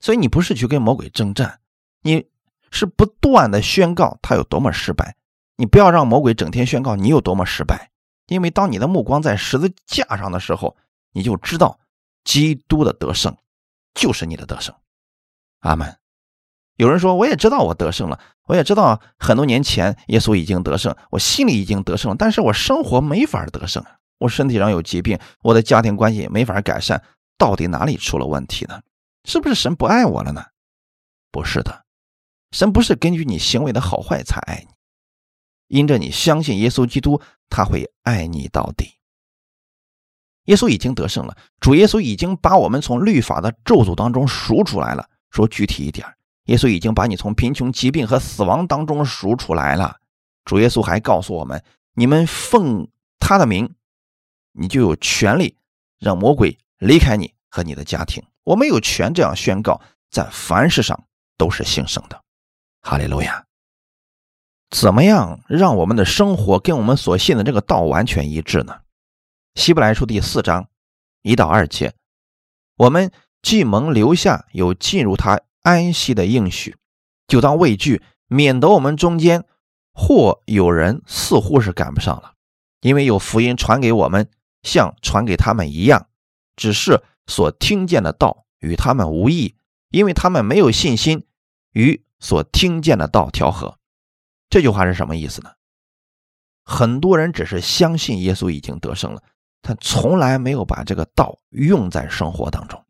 [0.00, 1.60] 所以你不是去跟魔鬼征战，
[2.02, 2.26] 你
[2.70, 5.16] 是不断的宣告他有多么失败。
[5.56, 7.90] 你不要让魔鬼整天宣告你有多么失败，
[8.26, 10.76] 因为当你的目光在十字架上的时候，
[11.12, 11.78] 你就知道
[12.24, 13.36] 基督的得胜
[13.94, 14.74] 就是你的得胜。
[15.60, 15.96] 阿门。
[16.76, 23.82] 有人说我也知道我得胜了，我也知道很多年前耶稣已经得胜，我心里已经得胜了，但是我生活没法得胜，
[24.18, 27.02] 我身体上有疾病，我的家庭关系没法改善，
[27.38, 28.82] 到底哪里出了问题呢？
[29.24, 30.44] 是不是神不爱我了呢？
[31.32, 31.86] 不是的，
[32.50, 34.74] 神不是根据你行为的好坏才爱你，
[35.68, 38.94] 因着你相信耶稣基督，他会爱你到底。
[40.44, 45.08] 耶稣已经得胜了，主耶稣已经把我们从律法的咒诅当中赎出来了。
[45.30, 46.06] 说具体一点，
[46.44, 49.96] 耶稣已经把你从贫穷、疾病和死亡当中赎出来了。
[50.44, 51.62] 主耶稣还告诉我们：
[51.94, 53.74] 你们奉他的名，
[54.52, 55.56] 你就有权利
[55.98, 58.22] 让魔鬼离开你和你的家庭。
[58.44, 61.04] 我们有权这样宣告，在凡事上
[61.36, 62.22] 都是兴盛的，
[62.82, 63.45] 哈利路亚。
[64.70, 68.80] 怎么样让我们的生活跟我们所信的这个道完全一致呢？
[69.54, 70.68] 希伯来书第四章
[71.22, 71.94] 一到二节，
[72.76, 73.10] 我们
[73.42, 76.76] 既蒙留下有进入他安息的应许，
[77.26, 79.44] 就当畏惧，免得我们中间
[79.92, 82.34] 或有人似乎是赶不上了，
[82.80, 84.28] 因为有福音传给我们，
[84.62, 86.08] 像传给他们一样，
[86.56, 87.02] 只是。
[87.28, 89.56] 所听见的道与他们无异，
[89.90, 91.26] 因为他们没有信心
[91.72, 93.78] 与所听见的道调和。
[94.48, 95.52] 这句话是什么意思呢？
[96.64, 99.22] 很多人只是相信耶稣已经得胜了，
[99.62, 102.84] 他从来没有把这个道用在生活当中，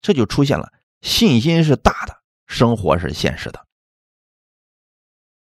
[0.00, 3.66] 这就出现了信心是大的，生活是现实的，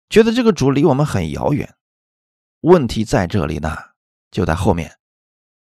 [0.10, 1.76] 觉得这个主离我们很遥远。
[2.62, 3.78] 问题在这里呢，
[4.32, 4.98] 就在后面，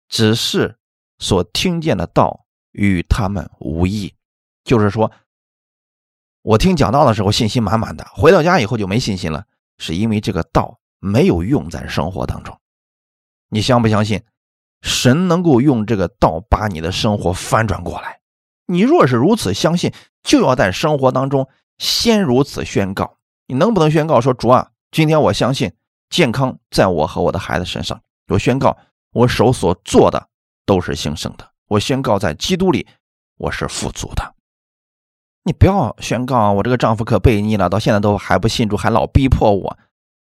[0.09, 0.79] 只是。
[1.18, 4.12] 所听见的道与他们无异，
[4.64, 5.12] 就是说，
[6.43, 9.45] 我听讲道的时候信心满满的，回到家以后就没信心了，
[9.79, 12.59] 是因为这个道没有用在生活当中。
[13.49, 14.23] 你相不相信，
[14.83, 18.21] 神能够用这个道把你的生活翻转过来？
[18.67, 23.17] 你若是如此相信，就要在生活当中先如此宣告。
[23.47, 25.73] 你能不能宣告说：“主啊，今天我相信
[26.11, 28.77] 健康在我和我的孩子身上。”我宣告，
[29.13, 30.29] 我手所做的。
[30.65, 31.51] 都是兴盛的。
[31.67, 32.87] 我宣告，在基督里，
[33.37, 34.35] 我是富足的。
[35.45, 39.79] 你不要宣告我这个丈夫可背逆了，到现在都还不信主，还老逼迫我。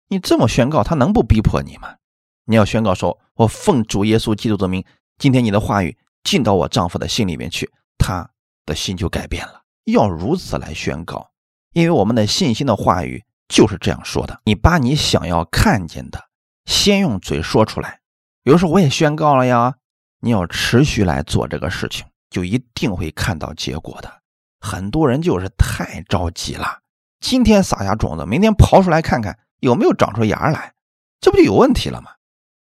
[0.08, 1.96] 你这么宣告，他能不逼迫你吗？
[2.44, 4.84] 你要宣告说：“我奉主耶稣基督的名，
[5.18, 8.30] 今天你的话语进到我丈夫的心里面去，他
[8.64, 11.30] 的心就改变了。”要如此来宣告，
[11.72, 16.28] 因为我们的信心的话语就是这样说的：你把你想要看见的，
[16.66, 18.00] 先用嘴说出来。
[18.42, 19.74] 有时候我也宣告了呀，
[20.20, 24.12] 你要持续来做这个事情，就一定会看到结果的。
[24.60, 26.80] 很多人就是太着急了，
[27.20, 30.74] 今天撒下种子，明天刨出来看看有没有长出芽来，
[31.20, 32.10] 这不就有问题了吗？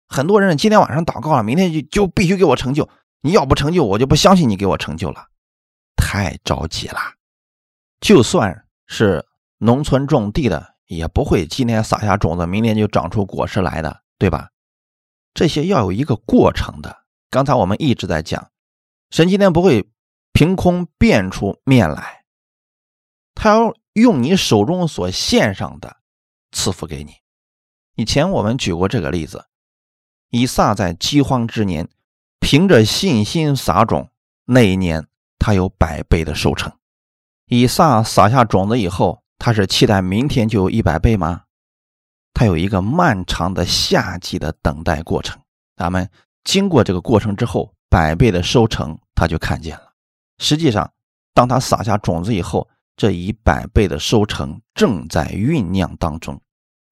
[0.08, 2.88] 很多人今天晚上祷告了，明天就就必须给我成就，
[3.20, 5.26] 你要不成就，我就不相信你给我成就了。
[5.96, 6.98] 太着急了，
[8.00, 9.24] 就算是
[9.58, 14.48] 农村种地的，也不会今天撒下种子，明天就长出果实来的，对吧？
[15.32, 17.04] 这些要有一个过程的。
[17.30, 18.50] 刚才我们一直在讲，
[19.10, 19.88] 神今天不会
[20.42, 22.24] 凭空变出面来，
[23.32, 25.98] 他要用你手中所献上的
[26.50, 27.12] 赐福给你。
[27.94, 29.44] 以前我们举过这个例子。
[30.30, 31.88] 以撒在饥荒之年，
[32.40, 34.10] 凭着信心撒种，
[34.44, 35.06] 那一年
[35.38, 36.72] 他有百倍的收成。
[37.46, 41.44] 以撒撒下种子以后，他是期待明天就有一百倍吗？
[42.34, 45.40] 他有一个漫长的夏季的等待过程。
[45.76, 46.10] 咱们
[46.42, 49.91] 经过这个过程之后，百倍的收成他就看见了。
[50.38, 50.92] 实际上，
[51.34, 56.40] 当他撒下种子以后，这一百倍的收成正在酝酿当中，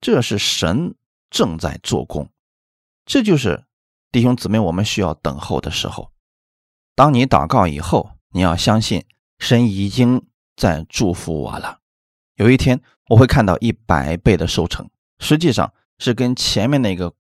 [0.00, 0.94] 这是神
[1.31, 2.29] 正在做工。
[3.05, 3.64] 这就是
[4.12, 6.11] 弟兄姊妹，我们需要等候的时候。
[6.94, 9.05] 当你祷告以后，你要相信
[9.38, 10.26] 神已经
[10.57, 11.79] 在祝福我了。
[12.37, 17.12] 有一天我会看到一百倍的收成，实际上是跟前面那个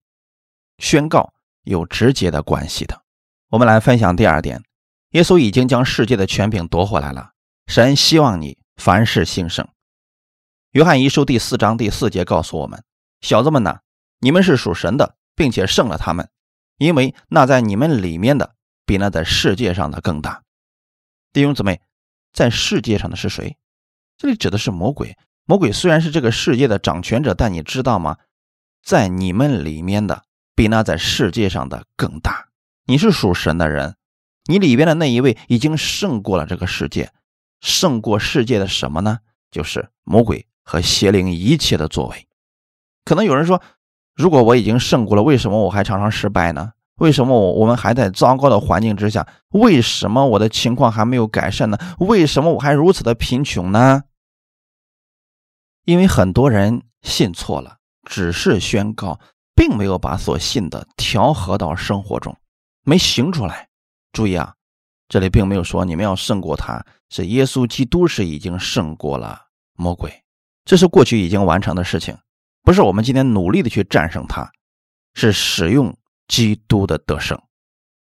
[0.78, 1.32] 宣告
[1.64, 3.02] 有直接的关系的。
[3.50, 4.62] 我们来分享第二点：
[5.10, 7.30] 耶稣已经将世界的权柄夺回来了。
[7.66, 9.68] 神希望你凡事兴盛。
[10.72, 12.82] 约翰一书第四章第四节告诉我们：
[13.20, 13.80] 小子们呐，
[14.18, 15.16] 你们是属神的。
[15.36, 16.28] 并且胜了他们，
[16.76, 20.42] 因为那在你们里面的比那在世界上的更大。
[21.32, 21.80] 弟兄姊妹，
[22.30, 23.56] 在世界上的是谁？
[24.18, 25.16] 这里指的是魔鬼。
[25.46, 28.18] 魔鬼虽然是这个世界的掌权者，但你知道吗？
[28.84, 32.48] 在你们里面的比那在世界上的更大。
[32.84, 33.96] 你是属神的人，
[34.46, 37.12] 你里边的那一位已经胜过了这个世界，
[37.60, 39.18] 胜过世界的什么呢？
[39.50, 42.26] 就是魔鬼和邪灵一切的作为。
[43.04, 43.62] 可能有人说。
[44.16, 46.72] 如果我已经胜过了，为什么我还常常失败呢？
[46.96, 49.26] 为什么我我们还在糟糕的环境之下？
[49.48, 51.78] 为什么我的情况还没有改善呢？
[52.00, 54.02] 为什么我还如此的贫穷呢？
[55.86, 59.18] 因为很多人信错了，只是宣告，
[59.54, 62.36] 并没有把所信的调和到生活中，
[62.84, 63.69] 没行出来。
[64.12, 64.54] 注意啊，
[65.08, 70.24] 这里并没有说你们要胜过他，是耶稣基督是已经胜过了魔鬼，
[70.64, 72.16] 这是过去已经完成的事情。
[72.62, 74.50] 不是我们今天努力的去战胜它，
[75.14, 75.96] 是使用
[76.28, 77.40] 基督的得胜。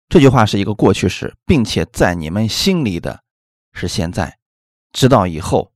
[0.08, 3.22] 这句话是一个过去式，并且在你们心里的
[3.72, 4.38] 是现在，
[4.92, 5.72] 直到以后，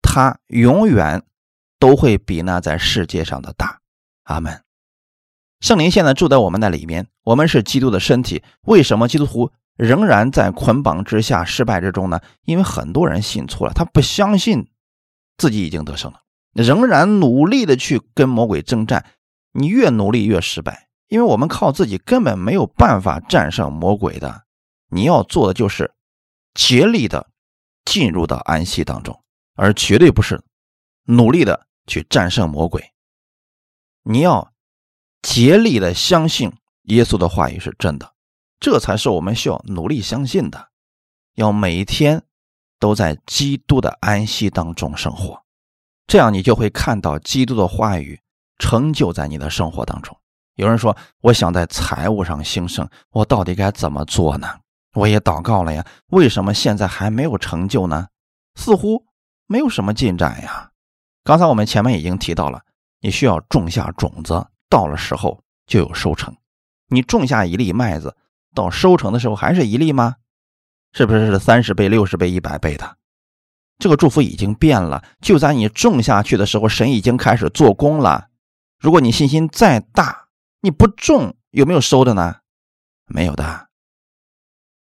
[0.00, 1.22] 他永远
[1.78, 3.80] 都会比那在世界上的大。
[4.22, 4.64] 阿门。
[5.60, 8.42] 圣灵现在住在我们的里面，我们是基督的身体。
[8.62, 12.20] 为什么基督徒仍然在捆绑之下、失败之中呢？
[12.44, 14.68] 因为很多人信错了，他不相信
[15.36, 16.20] 自己已经得胜了。
[16.52, 19.06] 仍然努力的去跟魔鬼征战，
[19.52, 24.44] 你越努力越失败，因为我们靠自己根本没有办法战胜魔鬼的。
[24.88, 25.94] 你要做的就是
[26.54, 27.30] 竭力的
[27.86, 29.22] 进入到安息当中，
[29.54, 30.42] 而绝对不是
[31.04, 32.92] 努力的去战胜魔鬼。
[34.02, 34.52] 你要
[35.22, 38.11] 竭力的相信耶稣的话语是真的，
[38.62, 40.68] 这才是我们需要努力相信的。
[41.34, 42.22] 要每一天
[42.78, 45.42] 都在基督的安息当中生活。
[46.06, 48.20] 这样你就会看到基督的话语
[48.60, 50.16] 成就在你的生活当中。
[50.54, 54.60] 有人说：“我想在财务上兴盛，我到底该怎么做呢？”
[54.94, 58.06] 我也祷告了呀，为什么现在还没有成就呢？
[58.54, 59.06] 似乎
[59.48, 60.70] 没有什么进展呀。
[61.24, 62.60] 刚才我们前面已经提到了，
[63.00, 66.36] 你需要种下种子，到了时候就有收成。
[66.88, 68.14] 你种下一粒麦子，
[68.54, 70.16] 到收成的时候还是一粒吗？
[70.92, 72.96] 是不是是三十倍、六十倍、一百倍的？
[73.78, 78.28] 这个祝福已经变了，就在你种下去的时候，神已经开始做工了。
[78.78, 80.28] 如果你信心再大，
[80.60, 82.36] 你不种有没有收的呢？
[83.06, 83.68] 没有的。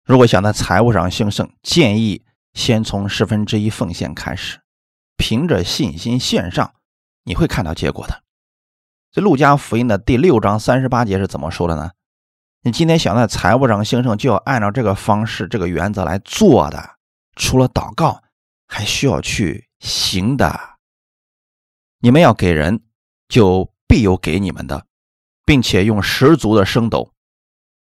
[0.03, 4.59] 如果想在财务上兴盛，建议先从十分之一奉献开始，
[5.17, 6.75] 凭着信心献上，
[7.23, 8.21] 你会看到结果的。
[9.11, 11.91] 这路加福音的第六章三十八节是怎么说的呢？
[12.65, 16.97] 你今天想在财务上兴盛，就要按照这个方式、这个原则来做的。
[17.37, 18.21] 除了祷告。
[18.67, 20.59] 还需要去行的。
[21.99, 22.81] 你们要给人，
[23.29, 24.87] 就必有给你们的，
[25.45, 27.13] 并且用十足的升斗，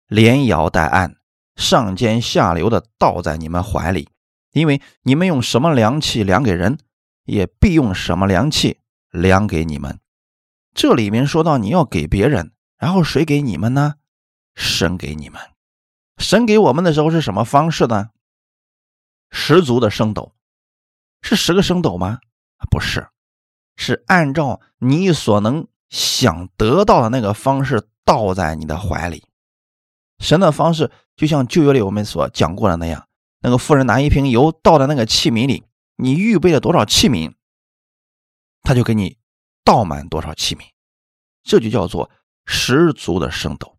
[0.07, 1.17] 连摇带按，
[1.57, 4.11] 上尖下流的倒在你们怀里，
[4.53, 6.79] 因为你们用什么量器量给人，
[7.25, 9.99] 也必用什么量器量给你们。
[10.75, 13.95] 这里面说到你要给别人，然后谁给你们呢？
[14.59, 15.41] 神给你们。
[16.19, 18.11] 神给我们的时候是什么方式呢？
[19.31, 20.35] 十足的升斗，
[21.23, 22.19] 是十个升斗吗？
[22.69, 23.09] 不是，
[23.77, 29.25] 是按照你所能想得到的那个方式倒在你的怀里。
[30.19, 33.07] 神的方式就像旧约里我们所讲过的那样，
[33.39, 35.63] 那个妇人拿一瓶油倒在那个器皿里，
[35.95, 37.35] 你预备了多少器皿，
[38.63, 39.19] 他就给你
[39.63, 40.71] 倒满多少器皿，
[41.45, 42.11] 这就叫做
[42.45, 43.78] 十足的升斗，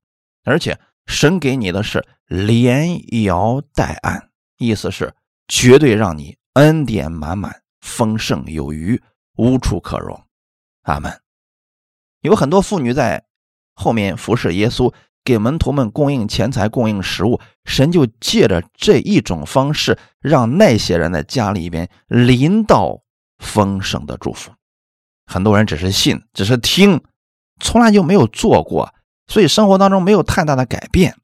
[0.50, 0.78] 而且。
[1.06, 4.30] 神给你的是连摇带按，
[4.60, 5.12] 意思是
[5.47, 9.02] 绝对让你恩典满满、丰盛有余、
[9.36, 10.24] 无处可容。
[10.84, 11.20] 阿门。
[12.22, 13.26] 有很多妇女在
[13.74, 14.93] 后面服侍耶稣，
[15.24, 17.41] 给门徒们供应钱财、供应食物。
[17.66, 23.02] 神就借着这一种方式，让那些人的家里边临到
[23.39, 24.52] 丰盛的祝福。
[25.26, 27.02] 很多人只是信，只是听，
[27.60, 28.93] 从来就没有做过。
[29.30, 31.16] 所以生活当中没有太大的改变，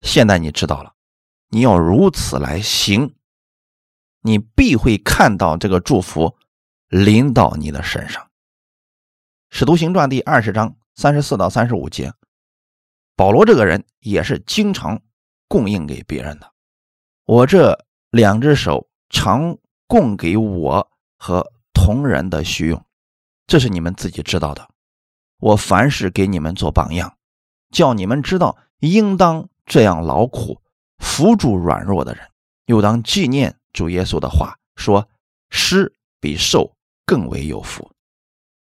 [0.00, 0.94] 现在你知道了，
[1.50, 3.14] 你要如此来行，
[4.22, 6.34] 你必会看到这个祝福
[6.88, 8.30] 临到你的身上。
[9.50, 12.14] 使徒行传第二十章三十四到三十五节，
[13.16, 14.98] 保罗这个人也是经常
[15.46, 16.50] 供应给别人的。
[17.26, 17.78] 我这
[18.08, 22.82] 两只手常供给我和同人的需用，
[23.46, 24.66] 这是你们自己知道的。
[25.38, 27.14] 我凡事给你们做榜样。
[27.72, 30.60] 叫你们知道，应当这样劳苦，
[30.98, 32.28] 扶助软弱的人，
[32.66, 35.08] 又当纪念主耶稣的话，说
[35.50, 37.90] 施比受更为有福。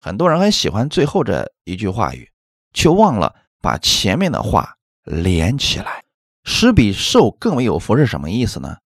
[0.01, 2.31] 很多人很喜欢最后这一句话语，
[2.73, 6.05] 却忘了把前面的话连起来。
[6.45, 8.79] 施比受更为有福是什么意思呢？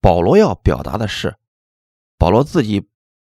[0.00, 1.36] 保罗要表达的是，
[2.18, 2.86] 保罗自己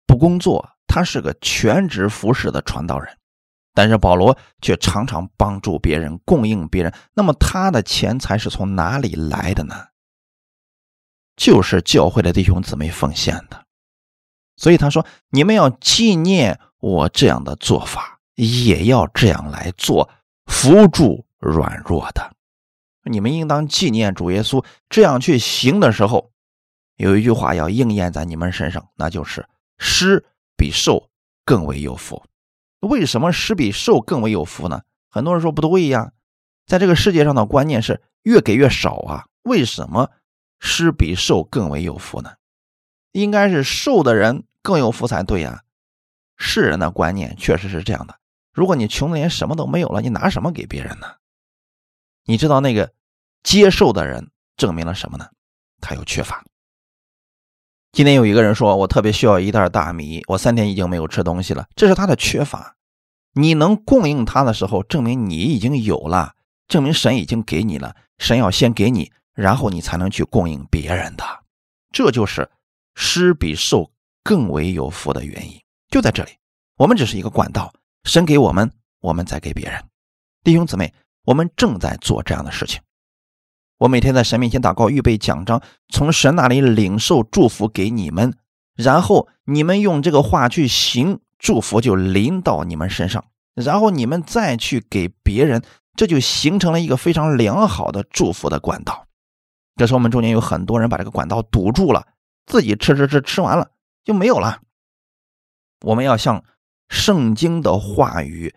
[0.07, 3.17] 不工作，他是个全职服侍的传道人。
[3.75, 6.93] 但是保罗却常常帮助别人，供应别人。
[7.15, 9.75] 那么他的钱财是从哪里来的呢？
[11.37, 13.65] 就是教会的弟兄姊妹奉献的。
[14.57, 20.11] 所以他说：“你们要纪念我这样的做法，也要这样来做，
[20.45, 22.37] 扶助软弱的。
[23.05, 26.33] 你们应当纪念主耶稣这样去行的时候，
[26.97, 29.49] 有一句话要应验在你们身上，那就是
[29.79, 30.25] 施
[30.57, 31.09] 比受
[31.47, 32.23] 更为有福。”
[32.83, 34.83] 为什么施比受更为有福呢？
[35.09, 36.13] 很多人说不对呀，
[36.67, 39.27] 在这个世界上的观念是越给越少啊。
[39.43, 40.11] 为什么
[40.59, 42.35] 施比受更为有福呢？
[43.13, 45.63] 应该是受的人更有福才对呀。
[46.37, 48.19] 世人的观念确实是这样的。
[48.53, 51.07] 如果你穷的连什么都没有了，你拿什么给别人呢？
[52.25, 52.93] 你知道那个
[53.43, 55.29] 接受的人证明了什么呢？
[55.81, 56.45] 他有缺乏。
[57.93, 62.75] 今天有一个人说：“我特别需要一袋大米，我三天已经没有吃东西了。”这是他的缺乏。
[63.35, 66.33] 你能供应他的时候，证明你已经有了，
[66.69, 67.95] 证明神已经给你了。
[68.17, 71.25] 神要先给你，然后你才能去供应别人的。
[71.91, 72.51] 这就是
[72.95, 73.91] 施比受
[74.25, 76.31] 更为有福的原因，就在这里。
[76.79, 77.71] 我们只是一个管道，
[78.05, 78.73] 神给我们，
[79.03, 79.79] 我们再给别人。
[80.43, 80.95] 弟兄姊妹，
[81.27, 82.81] 我们正在做这样的事情。
[83.83, 88.37] 我每天在神面前祷告，预备奖章，从神那里领受祝福给你们，
[88.77, 93.25] 然后你们用这个话去行，祝福就临到你们身上，
[93.55, 95.65] 然后你们再去给别人，
[95.97, 99.09] 这就形成了一个非常良好的祝福的管道。
[99.75, 102.07] 可是我们中间有很多人把这个管道堵住了，
[102.47, 103.73] 自己吃吃吃，吃完了
[104.05, 104.61] 就没有了。
[105.81, 106.45] 我们要向
[106.89, 108.55] 圣经的话语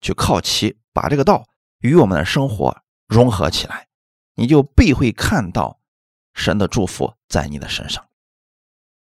[0.00, 1.46] 去靠齐，把这个道
[1.80, 2.76] 与我们的生活
[3.08, 3.88] 融合起来。
[4.34, 5.78] 你就必会看到
[6.34, 8.08] 神的祝福在你的身上。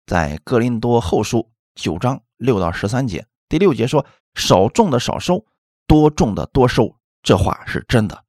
[0.07, 5.45] 在哥林多后书九章六到十三节，第六节说：“少种的少收，
[5.87, 8.25] 多种的多收。”这话是真的。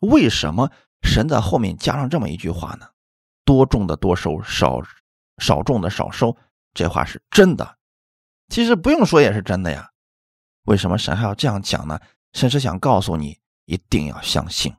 [0.00, 0.70] 为什么
[1.02, 2.88] 神在后面加上这么一句话呢
[3.46, 4.82] ？“多种的多收，少
[5.38, 6.36] 少种的少收。”
[6.74, 7.78] 这话是真的。
[8.48, 9.90] 其实不用说也是真的呀。
[10.64, 11.98] 为什么神还要这样讲呢？
[12.34, 14.74] 神是想告诉你，一定要相信。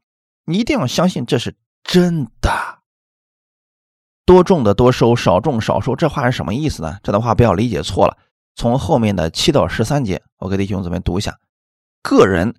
[0.46, 2.80] 你一定要相信这是真的。
[4.26, 6.98] 多种的多收，少种少收，这话是什么意思呢？
[7.04, 8.18] 这段话不要理解错了。
[8.56, 11.38] 从后面的七到十三节，我给弟兄姊妹读一下：
[12.02, 12.56] 个人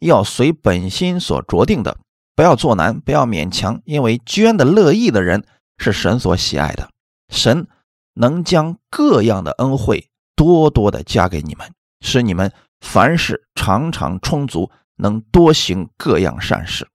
[0.00, 1.98] 要随本心所着定的，
[2.34, 5.44] 不要做难，不要勉强，因为捐的乐意的人
[5.78, 6.90] 是神所喜爱的。
[7.28, 7.66] 神
[8.14, 16.86] 能将各样的恩惠多多的加给你们，使你们凡事常常充足，能多行各样善事。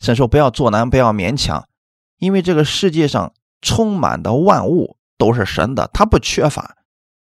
[0.00, 1.68] 神说：“不要做难，不要勉强，
[2.18, 6.76] 因为这个世界上充满的万物都是神的，他不缺乏。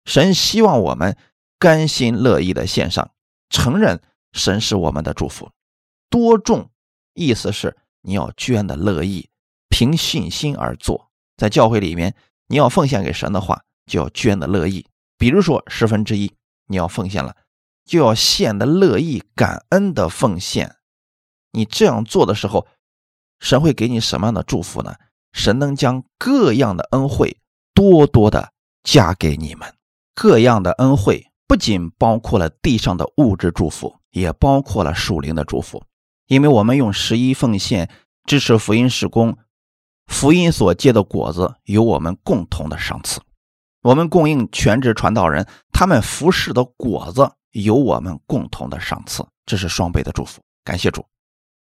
[0.04, 1.16] 神希望我们
[1.58, 3.10] 甘心乐意的献上，
[3.48, 4.00] 承认
[4.32, 5.50] 神是我们的祝福。
[6.08, 6.70] 多重，
[7.14, 9.28] 意思是你要捐的乐意，
[9.68, 11.10] 凭信心而做。
[11.36, 12.14] 在教会里面，
[12.46, 14.86] 你要奉献给神的话，就要捐的乐意。
[15.18, 16.32] 比如说十分之一，
[16.66, 17.36] 你要奉献了，
[17.84, 20.76] 就要献的乐意，感恩的奉献。”
[21.52, 22.66] 你这样做的时候，
[23.40, 24.94] 神会给你什么样的祝福呢？
[25.32, 27.38] 神能将各样的恩惠
[27.72, 29.72] 多多的加给你们。
[30.14, 35.82] 各样的恩惠不仅包括了地上的物质祝福，也包括了属灵的祝福。
[36.26, 37.90] 因为我们用十一奉献
[38.26, 39.36] 支持福音事工，
[40.06, 43.20] 福音所结的果子有我们共同的赏赐。
[43.82, 50.40] 我们供应全职传道人，他们服侍的果子有我们共同的赏赐，这是双倍的祝福。
[50.62, 51.04] 感谢主。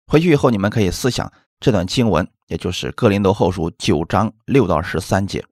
[0.10, 5.45] 回去以后，你们可以思想这段经文，也就是《哥林多后书》九章六到十三节。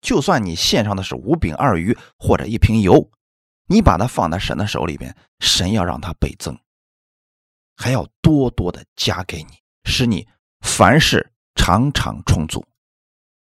[0.00, 3.10] 就算你献上的是五饼二鱼或者一瓶油，
[3.66, 6.56] 你把它放在神的手里边，神要让它倍增，
[7.76, 10.28] 还要多多的加给你，使你
[10.60, 12.64] 凡事常常充足。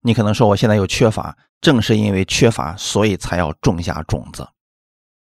[0.01, 4.49] 你可能说，我现在又缺乏，正是因为缺乏，所以才要种下种子。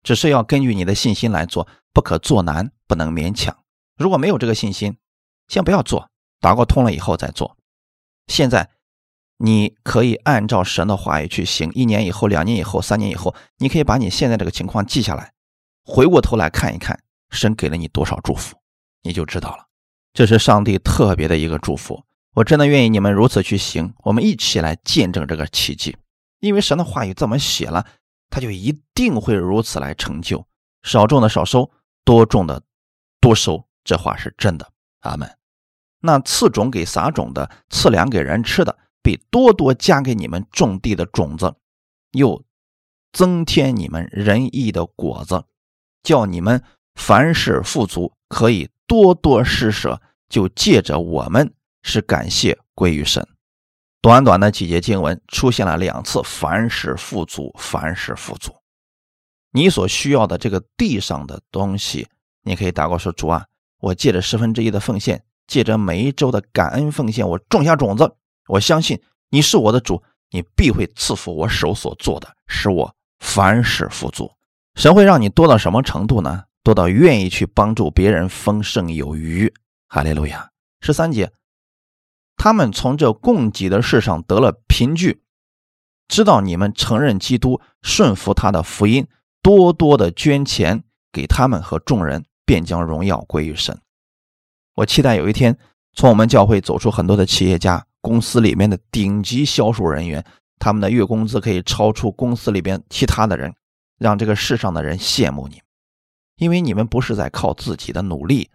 [0.03, 3.55] 只是要根据你的信心来做，不可做难，不能勉强。
[3.95, 4.97] 如果没有这个信心，
[5.49, 7.57] 先不要做，祷告通了以后再做。
[8.27, 8.69] 现在
[9.37, 11.71] 你可以按照神的话语去行。
[11.73, 15.33] 一年以后、两年以后、三年以后，你可以把你现在这个情况记下来，
[15.83, 18.55] 回过头来看一看，神给了你多少祝福，
[19.01, 19.65] 你就知道了。
[20.13, 22.03] 这是上帝特别的一个祝福。
[22.35, 25.97] 我真的愿意你们如此去行，我们一起来见证这个奇迹。
[26.39, 27.85] 因为神的话语这么写了，
[28.29, 30.45] 他就一定会如此来成就。
[30.83, 31.71] 少种的少收，
[32.05, 32.61] 多种的
[33.19, 34.71] 多收，这话是真的。
[35.01, 35.38] 阿门。
[36.01, 41.55] 那赐种给撒种的，赐粮给人吃的，比多多加给你们种地的种子，
[42.11, 42.43] 又
[43.11, 45.43] 增添你们仁义的果子，
[46.03, 46.63] 叫你们
[46.95, 50.01] 凡事富足，可以多多施舍。
[50.29, 53.27] 就借着我们是感谢归于神。
[53.99, 58.53] 短短的几节经文出现了两次，凡事富足，凡事富足。
[59.51, 62.07] 你所需要的这个地上的东西，
[62.43, 63.47] 你可以祷告说：“主啊，
[63.79, 68.15] 我借着十分之一的奉献。”借着每一周的感恩奉献，我种下种子。
[68.47, 74.31] 我相信你是我的主，你必会赐福我手所做的，使我凡事富足。
[74.75, 76.43] 神会让你多到什么程度呢？
[76.63, 79.51] 多到愿意去帮助别人，丰盛有余。
[79.87, 80.51] 哈利路亚。
[80.81, 81.31] 十三节，
[82.37, 85.23] 他们从这供给的事上得了凭据，
[86.07, 89.07] 知道你们承认基督，顺服他的福音，
[89.41, 93.81] 多多的捐钱给他们和众人，便将荣耀归于神。
[94.79, 95.57] 我期待有一天，
[95.93, 100.23] 从我们教会走出很多的企业家，公司里面的顶级销售人员，
[100.57, 103.53] 他们的月工资可以超出公司里边其他的人，
[103.97, 105.61] 让这个世上的人羡慕你，
[106.37, 108.49] 因为你们不是在靠自己的努力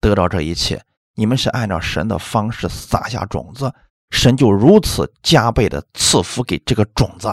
[0.00, 0.82] 得到这一切，
[1.14, 3.72] 你们是按照神的方式撒下种子，
[4.10, 7.32] 神就如此加倍的赐福给这个种子。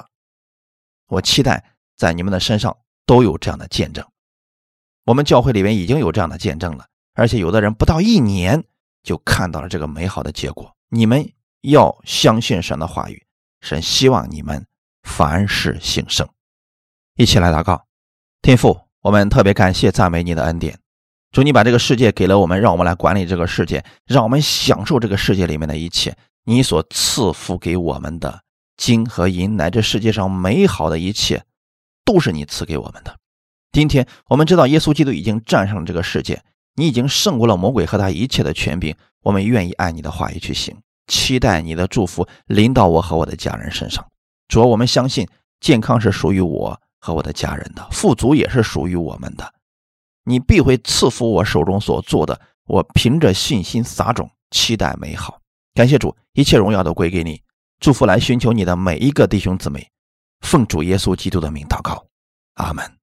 [1.07, 1.63] 我期待
[1.97, 2.77] 在你们的身上
[3.07, 4.05] 都有这样的见证，
[5.05, 6.85] 我们教会里面已经有这样的见证了。
[7.15, 8.63] 而且有的人不到一年
[9.01, 10.75] 就看到了这个美好的结果。
[10.89, 11.27] 你们
[11.61, 13.25] 要相信神的话语，
[13.61, 14.67] 神希望你们
[15.01, 16.27] 凡事兴盛。
[17.15, 17.85] 一起来祷告，
[18.41, 20.77] 天父，我们特别感谢赞美你的恩典。
[21.31, 26.15] 主，你把这个世界给了我们，让我们来管理这个世界，让我们享受这个世界里面的一切。
[26.43, 28.41] 你所赐福给我们的
[28.77, 31.43] 金和银，乃至世界上美好的一切，
[32.05, 33.17] 都是你赐给我们的。
[33.71, 36.43] 今天我们知道，耶稣基督已经战胜了这个世界。
[36.75, 40.75] 你已经胜过了魔鬼和他一切的权柄，我们愿意按你的话语去行，
[41.07, 44.05] 期待你的祝福临到我和我的家人身上。
[44.47, 45.27] 主要我们相信
[45.59, 49.53] 健康是属于我和我的家人的，富足也是属于我们的。
[50.23, 55.39] 你必会赐福我手中所做的，我凭着信心撒种，期待美好。
[55.73, 57.41] 感谢主，一切荣耀都归给你。
[57.79, 59.87] 祝福来寻求你的每一个弟兄姊妹，
[60.41, 62.05] 奉主耶稣基督的名祷告，
[62.55, 62.94] 阿门。